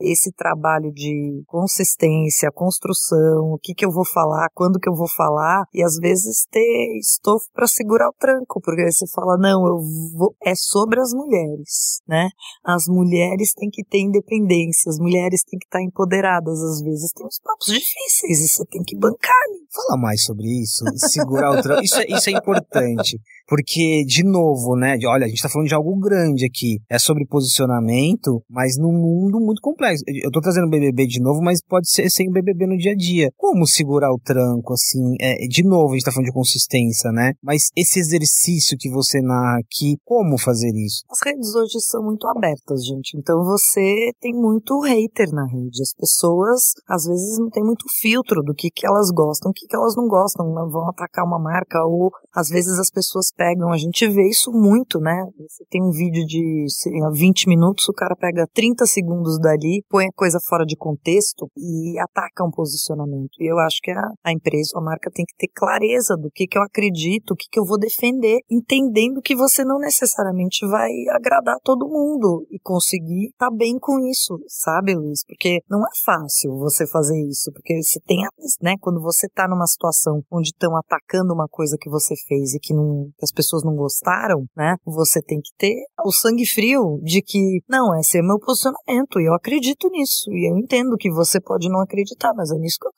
[0.00, 5.08] esse trabalho de consistência, construção, o que que eu vou falar, quando que eu vou
[5.08, 9.78] falar, e às vezes ter estofo para segurar o tranco, porque você fala, não, eu
[10.16, 12.28] vou, é sobre as mulheres, né?
[12.64, 17.26] As mulheres têm que ter independência, as mulheres têm que estar empoderadas, às vezes tem
[17.26, 19.48] uns papos difíceis e você tem que bancar.
[19.50, 19.66] Né?
[19.70, 23.20] Fala mais sobre isso, segurar o isso é, isso é importante.
[23.52, 24.96] Porque, de novo, né?
[25.04, 26.78] Olha, a gente está falando de algo grande aqui.
[26.88, 30.02] É sobre posicionamento, mas num mundo muito complexo.
[30.24, 32.92] Eu tô trazendo o BBB de novo, mas pode ser sem o BBB no dia
[32.92, 33.28] a dia.
[33.36, 35.16] Como segurar o tranco, assim?
[35.20, 37.34] É, de novo, a gente tá falando de consistência, né?
[37.42, 41.04] Mas esse exercício que você narra aqui, como fazer isso?
[41.10, 43.18] As redes hoje são muito abertas, gente.
[43.18, 45.82] Então você tem muito hater na rede.
[45.82, 49.66] As pessoas, às vezes, não tem muito filtro do que, que elas gostam, o que,
[49.66, 50.54] que elas não gostam.
[50.54, 54.52] Não vão atacar uma marca, ou às vezes as pessoas pegam, a gente vê isso
[54.52, 55.26] muito, né?
[55.36, 60.06] Você tem um vídeo de sei 20 minutos, o cara pega 30 segundos dali, põe
[60.06, 63.32] a coisa fora de contexto e ataca um posicionamento.
[63.40, 66.46] E eu acho que a, a empresa, a marca tem que ter clareza do que,
[66.46, 70.90] que eu acredito, o que, que eu vou defender, entendendo que você não necessariamente vai
[71.10, 75.24] agradar todo mundo e conseguir estar tá bem com isso, sabe, Luiz?
[75.26, 78.18] Porque não é fácil você fazer isso, porque você tem,
[78.60, 82.60] né, quando você tá numa situação onde estão atacando uma coisa que você fez e
[82.60, 84.76] que não que as pessoas não gostaram, né?
[84.84, 89.28] Você tem que ter o sangue frio de que, não, esse é meu posicionamento e
[89.28, 90.30] eu acredito nisso.
[90.32, 92.92] E eu entendo que você pode não acreditar, mas é nisso que eu.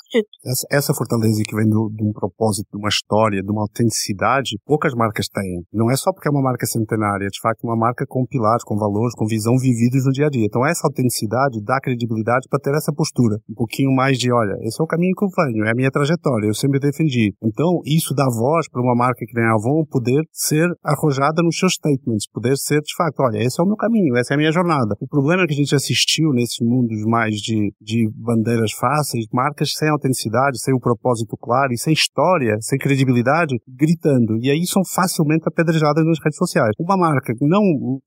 [0.45, 4.95] Essa, essa fortaleza que vem de um propósito, de uma história, de uma autenticidade, poucas
[4.95, 5.65] marcas têm.
[5.73, 8.65] Não é só porque é uma marca centenária, é de fato uma marca com pilares,
[8.65, 10.45] com valores, com visão vividos no dia a dia.
[10.45, 13.37] Então essa autenticidade dá credibilidade para ter essa postura.
[13.49, 15.91] Um pouquinho mais de, olha, esse é o caminho que eu venho, é a minha
[15.91, 17.35] trajetória, eu sempre defendi.
[17.43, 21.59] Então isso dá voz para uma marca que nem a Avon poder ser arrojada nos
[21.59, 24.39] seus statements, poder ser de fato, olha, esse é o meu caminho, essa é a
[24.39, 24.95] minha jornada.
[25.01, 29.73] O problema é que a gente assistiu nesses mundos mais de, de bandeiras fáceis, marcas
[29.77, 34.37] sem autenticidade, sem um propósito claro e sem história, sem credibilidade, gritando.
[34.41, 36.73] E aí são facilmente apedrejadas nas redes sociais.
[36.79, 37.63] Uma marca, não,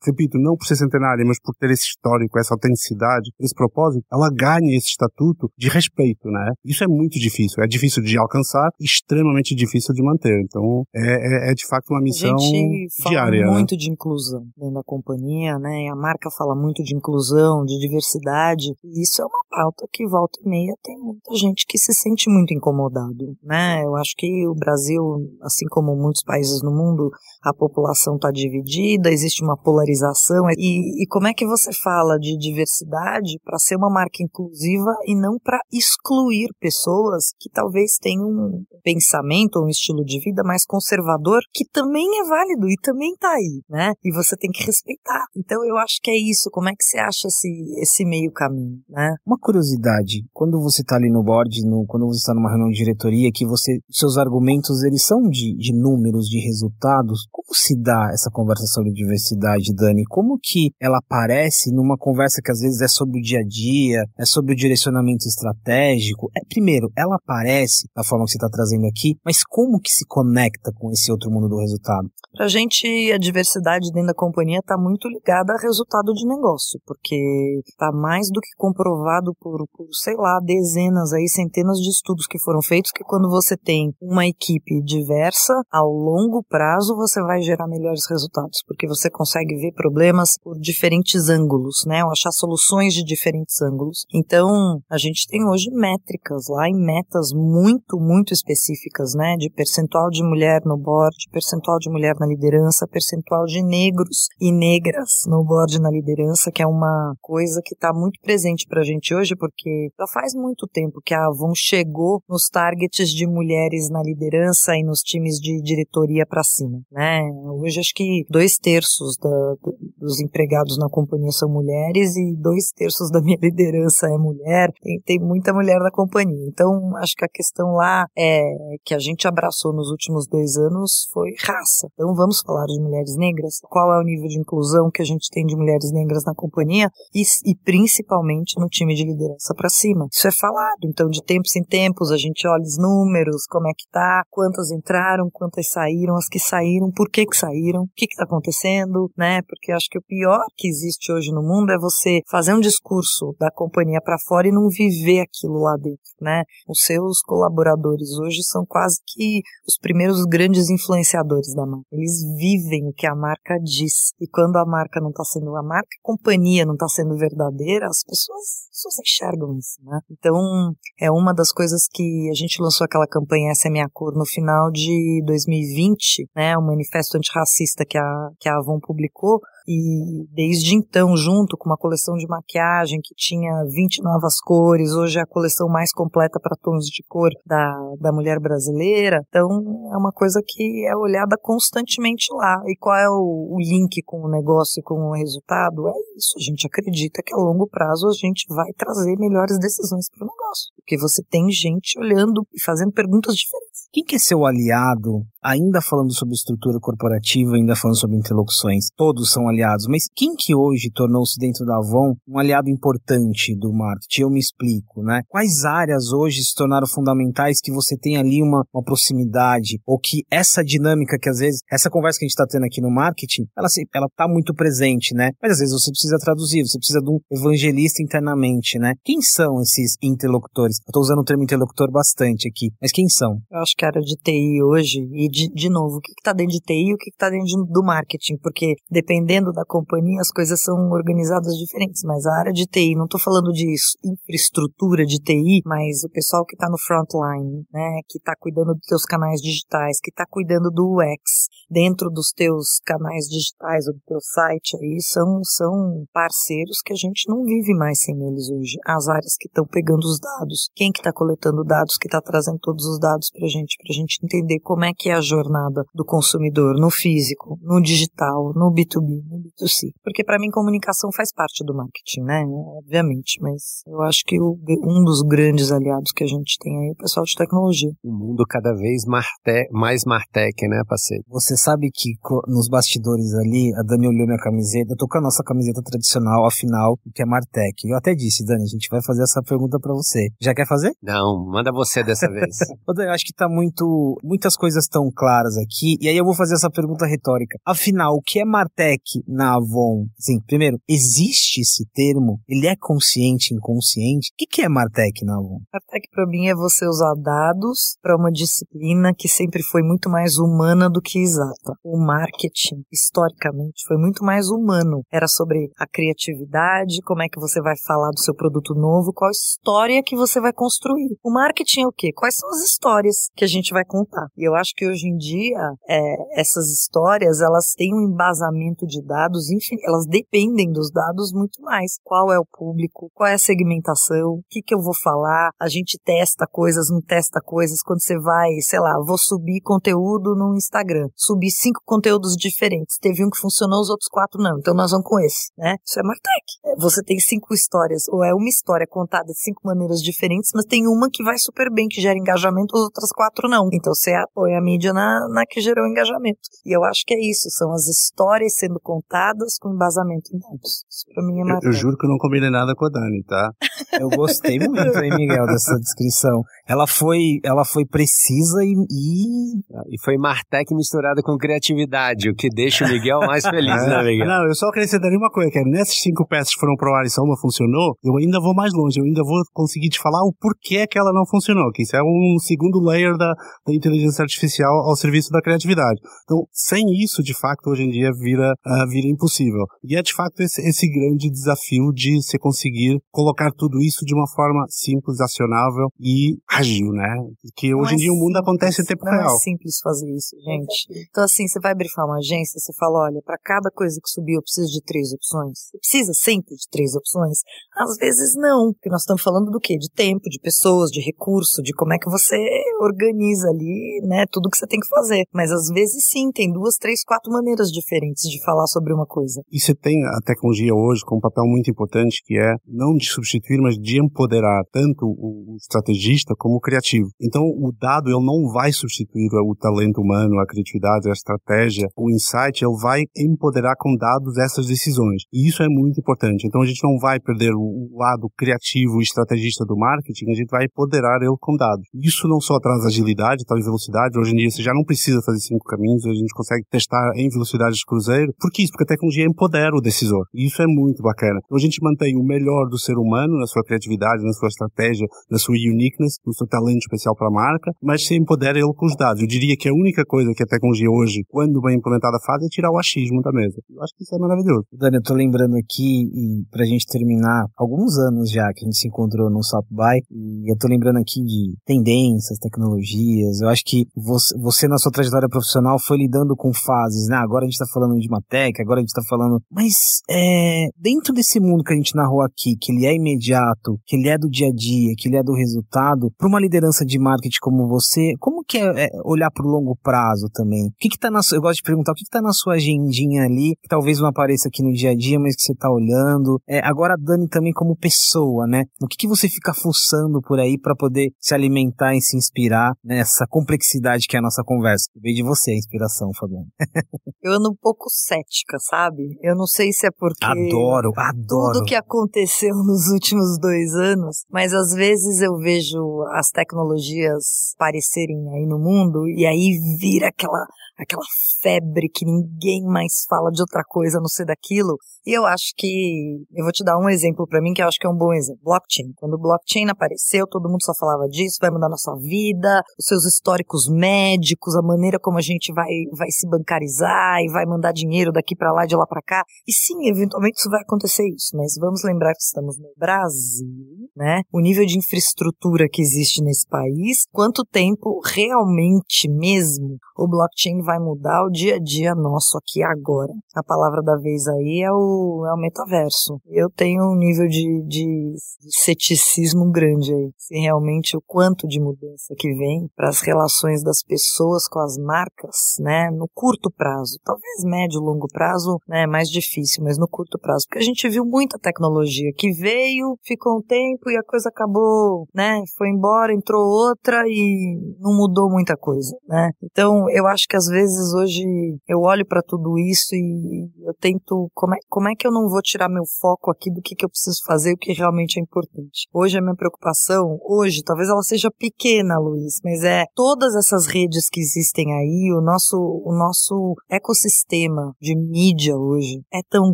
[0.05, 4.29] repito, não por ser centenária, mas por ter esse histórico, essa autenticidade, esse propósito, ela
[4.33, 6.51] ganha esse estatuto de respeito, né?
[6.63, 7.63] Isso é muito difícil.
[7.63, 10.39] É difícil de alcançar, extremamente difícil de manter.
[10.43, 13.45] Então, é, é, é de fato uma missão a gente fala diária.
[13.45, 13.51] Né?
[13.51, 13.77] muito né?
[13.77, 15.87] de inclusão dentro da companhia, né?
[15.91, 18.73] A marca fala muito de inclusão, de diversidade.
[18.83, 21.93] E isso é uma pauta que volta e meia tem muita gente que que se
[21.93, 23.83] sente muito incomodado, né?
[23.85, 24.99] Eu acho que o Brasil,
[25.43, 27.11] assim como muitos países no mundo,
[27.43, 30.49] a população está dividida, existe uma polarização.
[30.57, 35.15] E, e como é que você fala de diversidade para ser uma marca inclusiva e
[35.15, 40.65] não para excluir pessoas que talvez tenham um pensamento ou um estilo de vida mais
[40.65, 43.93] conservador, que também é válido e também está aí, né?
[44.03, 45.25] E você tem que respeitar.
[45.35, 46.49] Então eu acho que é isso.
[46.51, 47.49] Como é que você acha esse,
[47.81, 49.13] esse meio caminho, né?
[49.25, 52.77] Uma curiosidade, quando você está ali no board, no, quando você está numa reunião de
[52.77, 58.09] diretoria, que você, seus argumentos eles são de, de números, de resultados, como se dá
[58.11, 60.03] essa conversa sobre diversidade, Dani?
[60.05, 64.03] Como que ela aparece numa conversa que às vezes é sobre o dia a dia,
[64.17, 66.29] é sobre o direcionamento estratégico?
[66.35, 70.05] É, primeiro, ela aparece da forma que você está trazendo aqui, mas como que se
[70.07, 72.09] conecta com esse outro mundo do resultado?
[72.33, 76.79] Para a gente, a diversidade dentro da companhia está muito ligada a resultado de negócio,
[76.85, 82.27] porque está mais do que comprovado por, por, sei lá, dezenas aí, centenas de estudos
[82.27, 87.41] que foram feitos que quando você tem uma equipe diversa, ao longo prazo você vai
[87.41, 92.03] gerar melhores resultados, porque você consegue ver problemas por diferentes ângulos, né?
[92.03, 94.05] Ou achar soluções de diferentes ângulos.
[94.13, 99.35] Então, a gente tem hoje métricas lá em metas muito, muito específicas, né?
[99.37, 104.51] De percentual de mulher no board, percentual de mulher na liderança, percentual de negros e
[104.51, 108.85] negras no board na liderança, que é uma coisa que está muito presente para a
[108.85, 114.01] gente hoje, porque já faz muito tempo que a chegou nos targets de mulheres na
[114.01, 117.21] liderança e nos times de diretoria para cima, né?
[117.61, 119.55] Hoje acho que dois terços da,
[119.97, 124.71] dos empregados na companhia são mulheres e dois terços da minha liderança é mulher.
[124.81, 126.47] Tem, tem muita mulher na companhia.
[126.47, 128.41] Então acho que a questão lá é
[128.83, 131.87] que a gente abraçou nos últimos dois anos foi raça.
[131.93, 133.59] Então vamos falar de mulheres negras.
[133.63, 136.89] Qual é o nível de inclusão que a gente tem de mulheres negras na companhia
[137.13, 140.07] e, e principalmente no time de liderança para cima.
[140.11, 140.79] Isso é falado.
[140.85, 144.71] Então de tempos em tempos a gente olha os números, como é que tá, quantas
[144.71, 149.41] entraram, quantas saíram, as que saíram, por que que saíram, o que está acontecendo, né?
[149.43, 153.35] Porque acho que o pior que existe hoje no mundo é você fazer um discurso
[153.39, 156.43] da companhia para fora e não viver aquilo lá dentro, né?
[156.67, 161.85] Os seus colaboradores hoje são quase que os primeiros grandes influenciadores da marca.
[161.91, 164.11] Eles vivem o que a marca diz.
[164.19, 167.87] E quando a marca não está sendo a marca, a companhia não está sendo verdadeira,
[167.87, 169.99] as pessoas, as pessoas enxergam isso, né?
[170.09, 174.13] Então, é uma das coisas que a gente lançou aquela campanha Essa é Minha Cor
[174.15, 176.57] no final de 2020, né?
[176.57, 181.75] O manifesto antirracista que a, que a Avon publicou, e desde então, junto com uma
[181.75, 186.55] coleção de maquiagem que tinha 20 novas cores, hoje é a coleção mais completa para
[186.55, 189.21] tons de cor da, da mulher brasileira.
[189.27, 189.49] Então,
[189.91, 192.61] é uma coisa que é olhada constantemente lá.
[192.65, 195.89] E qual é o, o link com o negócio e com o resultado?
[195.89, 196.35] É isso.
[196.37, 200.29] A gente acredita que a longo prazo a gente vai trazer melhores decisões para o
[200.29, 200.71] negócio.
[200.77, 203.89] Porque você tem gente olhando e fazendo perguntas diferentes.
[203.91, 208.87] Quem que é seu aliado, ainda falando sobre estrutura corporativa, ainda falando sobre interlocuções?
[208.95, 213.73] Todos são aliados, mas quem que hoje tornou-se dentro da Avon um aliado importante do
[213.73, 214.21] marketing?
[214.21, 215.21] Eu me explico, né?
[215.27, 220.23] Quais áreas hoje se tornaram fundamentais que você tem ali uma, uma proximidade, ou que
[220.31, 223.43] essa dinâmica que às vezes, essa conversa que a gente está tendo aqui no marketing,
[223.57, 225.31] ela, ela tá muito presente, né?
[225.41, 228.93] Mas às vezes você precisa traduzir, você precisa de um evangelista internamente, né?
[229.03, 230.77] Quem são esses interlocutores?
[230.87, 233.39] Eu tô usando o termo interlocutor bastante aqui, mas quem são?
[233.51, 236.53] Eu acho que a área de TI hoje, e de novo, o que está dentro
[236.53, 240.31] de TI e o que está dentro de, do marketing, porque dependendo da companhia as
[240.31, 245.17] coisas são organizadas diferentes, mas a área de TI, não estou falando de infraestrutura de
[245.17, 249.41] TI, mas o pessoal que está no frontline, né, que está cuidando dos teus canais
[249.41, 254.77] digitais, que está cuidando do UX dentro dos teus canais digitais ou do teu site,
[254.77, 258.77] aí são, são parceiros que a gente não vive mais sem eles hoje.
[258.85, 262.59] As áreas que estão pegando os dados, quem que está coletando dados, que está trazendo
[262.59, 265.21] todos os dados para a gente, para a gente entender como é que é a
[265.21, 269.91] jornada do consumidor no físico, no digital, no B2B, no B2C.
[270.03, 272.45] Porque para mim comunicação faz parte do marketing, né?
[272.77, 276.89] Obviamente, mas eu acho que o, um dos grandes aliados que a gente tem aí
[276.89, 277.91] é o pessoal de tecnologia.
[278.03, 281.23] Um mundo cada vez marte, mais Martech, né, parceiro?
[281.29, 282.13] Você sabe que
[282.47, 286.45] nos bastidores ali, a Dani olhou minha camiseta, eu tô com a nossa camiseta tradicional,
[286.45, 287.87] afinal, que é Martech.
[287.87, 290.29] Eu até disse, Dani, a gente vai fazer essa pergunta para você.
[290.41, 290.91] Já quer fazer?
[291.01, 292.57] Não, manda você dessa vez.
[292.87, 296.69] eu acho que tá muito, muitas coisas claras aqui, e aí eu vou fazer essa
[296.69, 297.57] pergunta retórica.
[297.65, 300.05] Afinal, o que é Martech na Avon?
[300.17, 302.39] Sim, primeiro, existe esse termo?
[302.47, 304.31] Ele é consciente, inconsciente?
[304.33, 305.59] O que é Martech na Avon?
[305.71, 310.37] Martech para mim é você usar dados para uma disciplina que sempre foi muito mais
[310.37, 311.73] humana do que exata.
[311.83, 315.01] O marketing, historicamente, foi muito mais humano.
[315.11, 319.31] Era sobre a criatividade, como é que você vai falar do seu produto novo, qual
[319.31, 321.17] história que você vai construir.
[321.23, 322.11] O marketing é o quê?
[322.13, 324.27] Quais são as histórias que a gente vai contar?
[324.37, 329.01] E eu acho que hoje em dia, é, essas histórias, elas têm um embasamento de
[329.03, 331.97] dados, enfim, elas dependem dos dados muito mais.
[332.03, 333.09] Qual é o público?
[333.13, 334.33] Qual é a segmentação?
[334.33, 335.51] O que, que eu vou falar?
[335.59, 337.81] A gente testa coisas, não testa coisas.
[337.81, 341.07] Quando você vai, sei lá, vou subir conteúdo no Instagram.
[341.15, 342.97] Subir cinco conteúdos diferentes.
[342.99, 344.57] Teve um que funcionou, os outros quatro não.
[344.59, 345.75] Então nós vamos com esse, né?
[345.85, 346.45] Isso é Martech.
[346.65, 350.65] É, você tem cinco histórias, ou é uma história contada de cinco maneiras diferentes, mas
[350.65, 353.69] tem uma que vai super bem, que gera engajamento, as outras quatro não.
[353.71, 356.39] Então você apoia a mídia na, na que gerou engajamento.
[356.65, 360.85] E eu acho que é isso, são as histórias sendo contadas com embasamento em dados.
[360.89, 361.53] Isso pra mim é.
[361.53, 363.51] Eu, eu juro que eu não combinei nada com a Dani, tá?
[363.99, 366.43] Eu gostei muito, hein, Miguel, dessa descrição.
[366.67, 369.57] Ela foi, ela foi precisa e, e...
[369.89, 374.27] E foi Martech misturada com criatividade, o que deixa o Miguel mais feliz, né, Miguel?
[374.27, 377.05] Não, eu só acrescentaria uma coisa, que é, nessas cinco peças que foram pro ar
[377.05, 380.21] e só uma funcionou, eu ainda vou mais longe, eu ainda vou conseguir te falar
[380.23, 383.33] o porquê que ela não funcionou, que isso é um segundo layer da,
[383.65, 385.99] da inteligência artificial ao serviço da criatividade.
[386.23, 389.65] Então, sem isso, de facto, hoje em dia vira, uh, vira impossível.
[389.83, 394.13] E é, de facto, esse, esse grande desafio de se conseguir colocar tudo isso de
[394.13, 397.15] uma forma simples, acionável e ágil, né?
[397.41, 399.25] Porque hoje em dia o mundo acontece em tempo não real.
[399.25, 401.07] Não é simples fazer isso, gente.
[401.09, 404.35] Então, assim, você vai brifar uma agência, você fala, olha, para cada coisa que subir
[404.35, 405.69] eu preciso de três opções.
[405.71, 407.39] Você precisa sempre de três opções?
[407.75, 409.77] Às vezes não, porque nós estamos falando do quê?
[409.77, 412.37] De tempo, de pessoas, de recurso, de como é que você
[412.81, 415.23] organiza ali, né, tudo que você tem que fazer.
[415.33, 419.41] Mas às vezes sim, tem duas, três, quatro maneiras diferentes de falar sobre uma coisa.
[419.51, 423.05] E você tem a tecnologia hoje com um papel muito importante que é não de
[423.05, 427.07] substituir, mas de empoderar tanto o estrategista como o criativo.
[427.21, 432.09] Então, o dado ele não vai substituir o talento humano, a criatividade, a estratégia, o
[432.09, 435.23] insight, ele vai empoderar com dados essas decisões.
[435.33, 436.45] E isso é muito importante.
[436.47, 440.49] Então, a gente não vai perder o lado criativo e estrategista do marketing, a gente
[440.49, 441.87] vai empoderar ele com dados.
[441.93, 444.17] Isso não só traz agilidade, traz velocidade.
[444.19, 447.29] Hoje em dia, você já não precisa fazer cinco caminhos, a gente consegue testar em
[447.29, 448.33] velocidade de cruzeiro.
[448.39, 448.71] Por que isso?
[448.71, 450.25] Porque a tecnologia empodera o decisor.
[450.33, 451.39] E isso é muito bacana.
[451.45, 455.07] Então, a gente mantém o melhor do ser humano na sua criatividade, na sua estratégia,
[455.29, 458.85] na sua uniqueness, no seu talento especial para a marca, mas se empodera ele com
[458.85, 459.21] os dados.
[459.21, 462.47] Eu diria que a única coisa que a tecnologia hoje, quando bem implementada, faz é
[462.47, 463.57] tirar o achismo da mesa.
[463.69, 464.65] Eu acho que isso é maravilhoso.
[464.71, 468.77] Dani, eu tô lembrando aqui, e pra gente terminar, alguns anos já que a gente
[468.77, 473.41] se encontrou no South By, e eu tô lembrando aqui de tendências, tecnologias.
[473.41, 477.17] Eu acho que você, você na sua trajetória profissional foi lidando com fases, né?
[477.17, 479.41] Agora a gente tá falando de uma tech, agora a gente tá falando.
[479.51, 479.73] Mas
[480.09, 484.09] é, dentro desse mundo que a gente narrou aqui, que ele é imediato, que ele
[484.09, 487.39] é do dia a dia, que ele é do resultado, para uma liderança de marketing
[487.41, 490.67] como você, como que é, é olhar para o longo prazo também?
[490.67, 492.31] O que que tá na sua, eu gosto de perguntar, o que que tá na
[492.31, 495.55] sua agendinha ali, que talvez não apareça aqui no dia a dia, mas que você
[495.55, 496.39] tá olhando?
[496.47, 498.63] É, agora a Dani também como pessoa, né?
[498.81, 502.73] O que que você fica fuçando por aí para poder se alimentar e se inspirar
[502.83, 504.89] nessa complexidade que é a nossa conversa?
[504.95, 506.47] Veio de você a inspiração, Fabiano.
[507.21, 509.17] eu ando um pouco cética, sabe?
[509.21, 510.25] Eu não sei se é porque...
[510.25, 511.53] Adoro, adoro.
[511.53, 518.17] Tudo que aconteceu nos últimos dois anos, mas às vezes eu vejo as tecnologias aparecerem
[518.37, 520.45] aí no mundo e aí vira aquela
[520.77, 521.03] aquela
[521.41, 524.77] febre que ninguém mais fala de outra coisa a não ser daquilo.
[525.07, 527.79] E eu acho que, eu vou te dar um exemplo para mim que eu acho
[527.79, 528.41] que é um bom exemplo.
[528.43, 528.91] Blockchain.
[528.97, 533.05] Quando o blockchain apareceu, todo mundo só falava disso, vai mudar nossa vida, os seus
[533.05, 538.11] históricos médicos, a maneira como a gente vai, vai se bancarizar e vai mandar dinheiro
[538.11, 539.23] daqui para lá, de lá para cá.
[539.47, 543.47] E sim, eventualmente isso vai acontecer isso, mas vamos lembrar que estamos no Brasil,
[543.95, 544.23] né?
[544.29, 550.79] O nível de infraestrutura que existe nesse país, quanto tempo realmente mesmo o blockchain vai
[550.79, 553.13] mudar o dia a dia nosso aqui agora.
[553.33, 556.19] A palavra da vez aí é o, é o metaverso.
[556.27, 558.15] Eu tenho um nível de, de,
[558.63, 560.11] ceticismo grande aí.
[560.17, 564.77] Se realmente o quanto de mudança que vem para as relações das pessoas com as
[564.77, 566.97] marcas, né, no curto prazo.
[567.03, 570.45] Talvez médio, longo prazo, né, é mais difícil, mas no curto prazo.
[570.47, 575.07] Porque a gente viu muita tecnologia que veio, ficou um tempo e a coisa acabou,
[575.13, 579.31] né, foi embora, entrou outra e não mudou muita coisa, né.
[579.43, 581.23] Então, eu acho que às vezes hoje
[581.67, 585.27] eu olho para tudo isso e eu tento, como é, como é que eu não
[585.29, 588.21] vou tirar meu foco aqui do que, que eu preciso fazer, o que realmente é
[588.21, 588.87] importante.
[588.93, 594.09] Hoje a minha preocupação, hoje, talvez ela seja pequena, Luiz, mas é todas essas redes
[594.09, 599.53] que existem aí, o nosso, o nosso ecossistema de mídia hoje é tão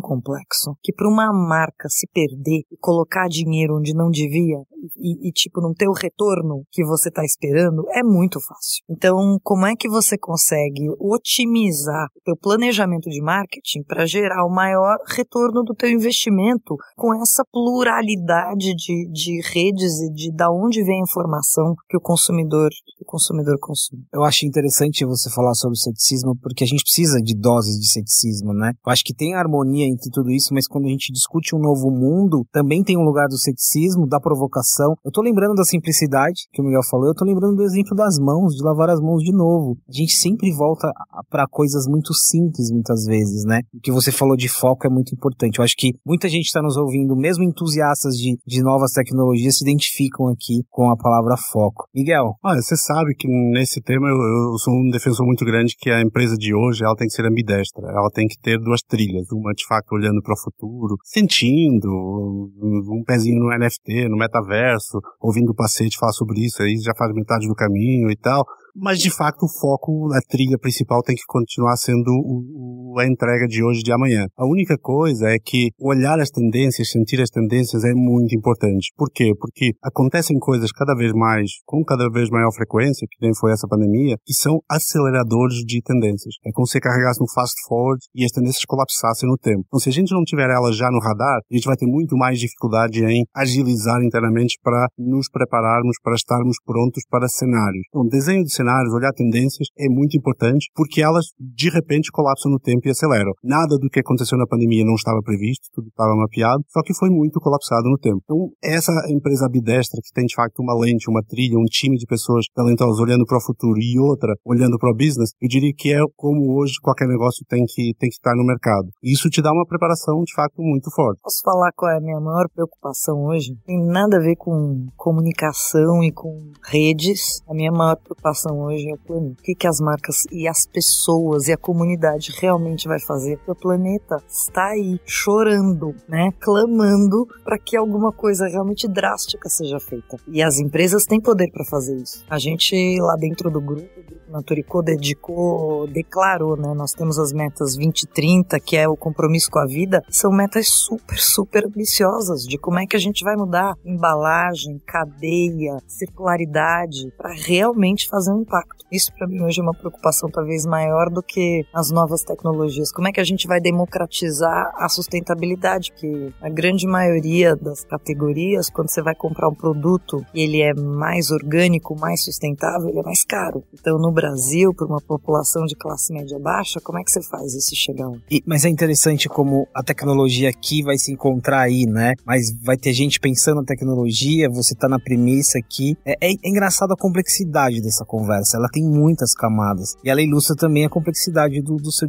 [0.00, 4.58] complexo que para uma marca se perder e colocar dinheiro onde não devia
[4.96, 8.84] e, e tipo não ter o retorno que você está esperando é muito fácil.
[8.88, 14.54] Então, como é que você consegue otimizar o teu planejamento de marketing para gerar o
[14.54, 20.82] maior retorno do teu investimento com essa pluralidade de, de redes e de da onde
[20.82, 22.70] vem a informação que o consumidor,
[23.14, 24.02] consumidor consome.
[24.12, 28.52] Eu acho interessante você falar sobre ceticismo porque a gente precisa de doses de ceticismo,
[28.52, 28.72] né?
[28.84, 31.90] Eu acho que tem harmonia entre tudo isso, mas quando a gente discute um novo
[31.90, 34.96] mundo, também tem um lugar do ceticismo, da provocação.
[35.04, 38.18] Eu tô lembrando da simplicidade que o Miguel falou, eu tô lembrando do exemplo das
[38.18, 39.78] mãos, de lavar as mãos de novo.
[39.88, 40.90] A gente sempre volta
[41.30, 43.60] para coisas muito simples muitas vezes, né?
[43.72, 45.58] O que você falou de foco é muito importante.
[45.58, 49.64] Eu acho que muita gente está nos ouvindo, mesmo entusiastas de, de novas tecnologias, se
[49.64, 51.86] identificam aqui com a palavra foco.
[51.94, 52.34] Miguel.
[52.42, 56.00] Olha, você sabe que nesse tema eu, eu sou um defensor muito grande que a
[56.00, 57.86] empresa de hoje ela tem que ser ambidestra.
[57.88, 63.02] Ela tem que ter duas trilhas, uma de fato olhando para o futuro, sentindo um
[63.06, 67.46] pezinho no NFT, no metaverso, ouvindo o paciente falar sobre isso, aí já faz metade
[67.48, 68.44] do caminho e tal
[68.74, 73.06] mas de fato o foco, a trilha principal tem que continuar sendo o, o, a
[73.06, 74.26] entrega de hoje e de amanhã.
[74.36, 78.92] A única coisa é que olhar as tendências, sentir as tendências é muito importante.
[78.96, 79.32] Por quê?
[79.38, 83.68] Porque acontecem coisas cada vez mais, com cada vez maior frequência, que nem foi essa
[83.68, 86.34] pandemia, que são aceleradores de tendências.
[86.44, 89.64] É como se carregasse um fast forward e as tendências colapsassem no tempo.
[89.66, 92.16] Então se a gente não tiver elas já no radar, a gente vai ter muito
[92.16, 97.84] mais dificuldade em agilizar internamente para nos prepararmos, para estarmos prontos para cenários.
[97.88, 102.50] Então, desenho de cenário cenários, olhar tendências é muito importante porque elas de repente colapsam
[102.50, 103.32] no tempo e aceleram.
[103.42, 107.10] Nada do que aconteceu na pandemia não estava previsto, tudo estava mapeado, só que foi
[107.10, 108.20] muito colapsado no tempo.
[108.24, 112.06] Então, essa empresa bidestra que tem de facto uma lente, uma trilha, um time de
[112.06, 115.92] pessoas talentosas olhando para o futuro e outra olhando para o business, eu diria que
[115.92, 118.88] é como hoje qualquer negócio tem que, tem que estar no mercado.
[119.02, 121.20] Isso te dá uma preparação de facto muito forte.
[121.22, 123.56] Posso falar qual é a minha maior preocupação hoje?
[123.66, 127.42] Tem nada a ver com comunicação e com redes.
[127.48, 129.40] A minha maior preocupação hoje é o planeta.
[129.40, 133.36] O que, que as marcas e as pessoas e a comunidade realmente vai fazer?
[133.38, 136.32] Porque o planeta está aí chorando, né?
[136.40, 140.16] Clamando para que alguma coisa realmente drástica seja feita.
[140.28, 142.24] E as empresas têm poder para fazer isso.
[142.28, 143.88] A gente lá dentro do grupo,
[144.28, 146.74] o grupo dedicou, declarou, né?
[146.74, 151.18] Nós temos as metas 2030, que é o compromisso com a vida, são metas super,
[151.18, 158.08] super ambiciosas de como é que a gente vai mudar embalagem, cadeia, circularidade, para realmente
[158.08, 158.84] fazer um impacto.
[158.92, 162.92] Isso para mim hoje é uma preocupação talvez maior do que as novas tecnologias.
[162.92, 165.92] Como é que a gente vai democratizar a sustentabilidade?
[165.92, 170.74] Que a grande maioria das categorias, quando você vai comprar um produto e ele é
[170.74, 173.64] mais orgânico, mais sustentável, ele é mais caro.
[173.72, 177.54] Então, no Brasil, para uma população de classe média baixa, como é que você faz
[177.54, 178.10] isso chegar?
[178.30, 182.14] E, mas é interessante como a tecnologia aqui vai se encontrar aí, né?
[182.24, 185.96] Mas vai ter gente pensando na tecnologia, você tá na premissa aqui.
[186.04, 189.96] É, é, é engraçado a complexidade dessa conversa Ela tem muitas camadas.
[190.02, 192.08] E ela ilustra também a complexidade do, do, seu,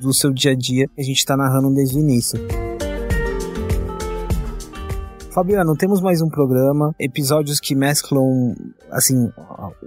[0.00, 2.38] do seu dia a dia que a gente está narrando desde o início.
[5.36, 8.54] Fabiano, temos mais um programa, episódios que mesclam,
[8.90, 9.30] assim,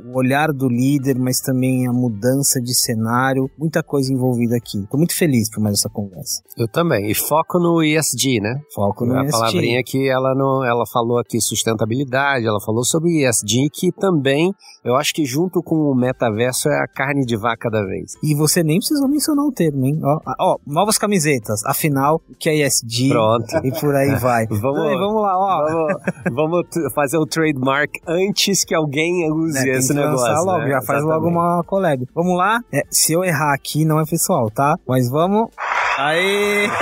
[0.10, 4.86] o olhar do líder, mas também a mudança de cenário, muita coisa envolvida aqui.
[4.90, 6.42] Tô muito feliz por mais essa conversa.
[6.58, 7.10] Eu também.
[7.10, 8.60] E foco no ESG, né?
[8.74, 9.36] Foco no a ESG.
[9.36, 14.54] A palavrinha que ela não, ela falou aqui sustentabilidade, ela falou sobre ESG, que também,
[14.84, 18.14] eu acho que junto com o metaverso é a carne de vaca da vez.
[18.24, 20.00] E você nem precisou mencionar o termo, hein?
[20.04, 23.10] Ó, ó novas camisetas, afinal, o que é ESG?
[23.10, 23.58] Pronto.
[23.64, 24.48] E por aí vai.
[24.48, 25.66] vamos, aí, vamos lá, ó.
[25.70, 26.02] Vamos,
[26.32, 30.46] vamos fazer o trademark antes que alguém use né, esse negócio.
[30.46, 30.70] Logo, né?
[30.70, 32.06] Já faz logo uma colega.
[32.14, 32.60] Vamos lá?
[32.74, 34.76] É, se eu errar aqui, não é pessoal, tá?
[34.88, 35.50] Mas vamos.
[35.98, 36.68] Aê!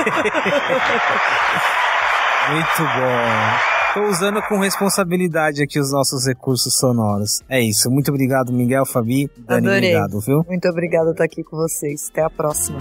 [2.50, 3.78] Muito bom.
[3.94, 7.42] Tô usando com responsabilidade aqui os nossos recursos sonoros.
[7.50, 7.90] É isso.
[7.90, 9.30] Muito obrigado, Miguel, Fabi.
[9.38, 9.96] Dani, Adorei.
[9.96, 10.44] obrigado, viu?
[10.48, 12.10] Muito obrigada por estar aqui com vocês.
[12.12, 12.80] Até a próxima.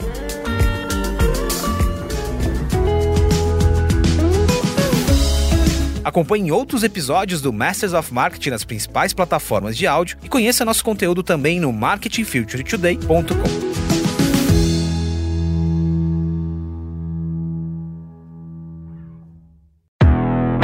[6.06, 10.84] Acompanhe outros episódios do Masters of Marketing nas principais plataformas de áudio e conheça nosso
[10.84, 13.26] conteúdo também no marketingfuturetoday.com.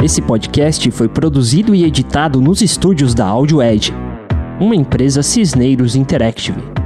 [0.01, 3.91] Esse podcast foi produzido e editado nos estúdios da Audio Edge,
[4.61, 6.82] uma empresa Cisneiros Interactive.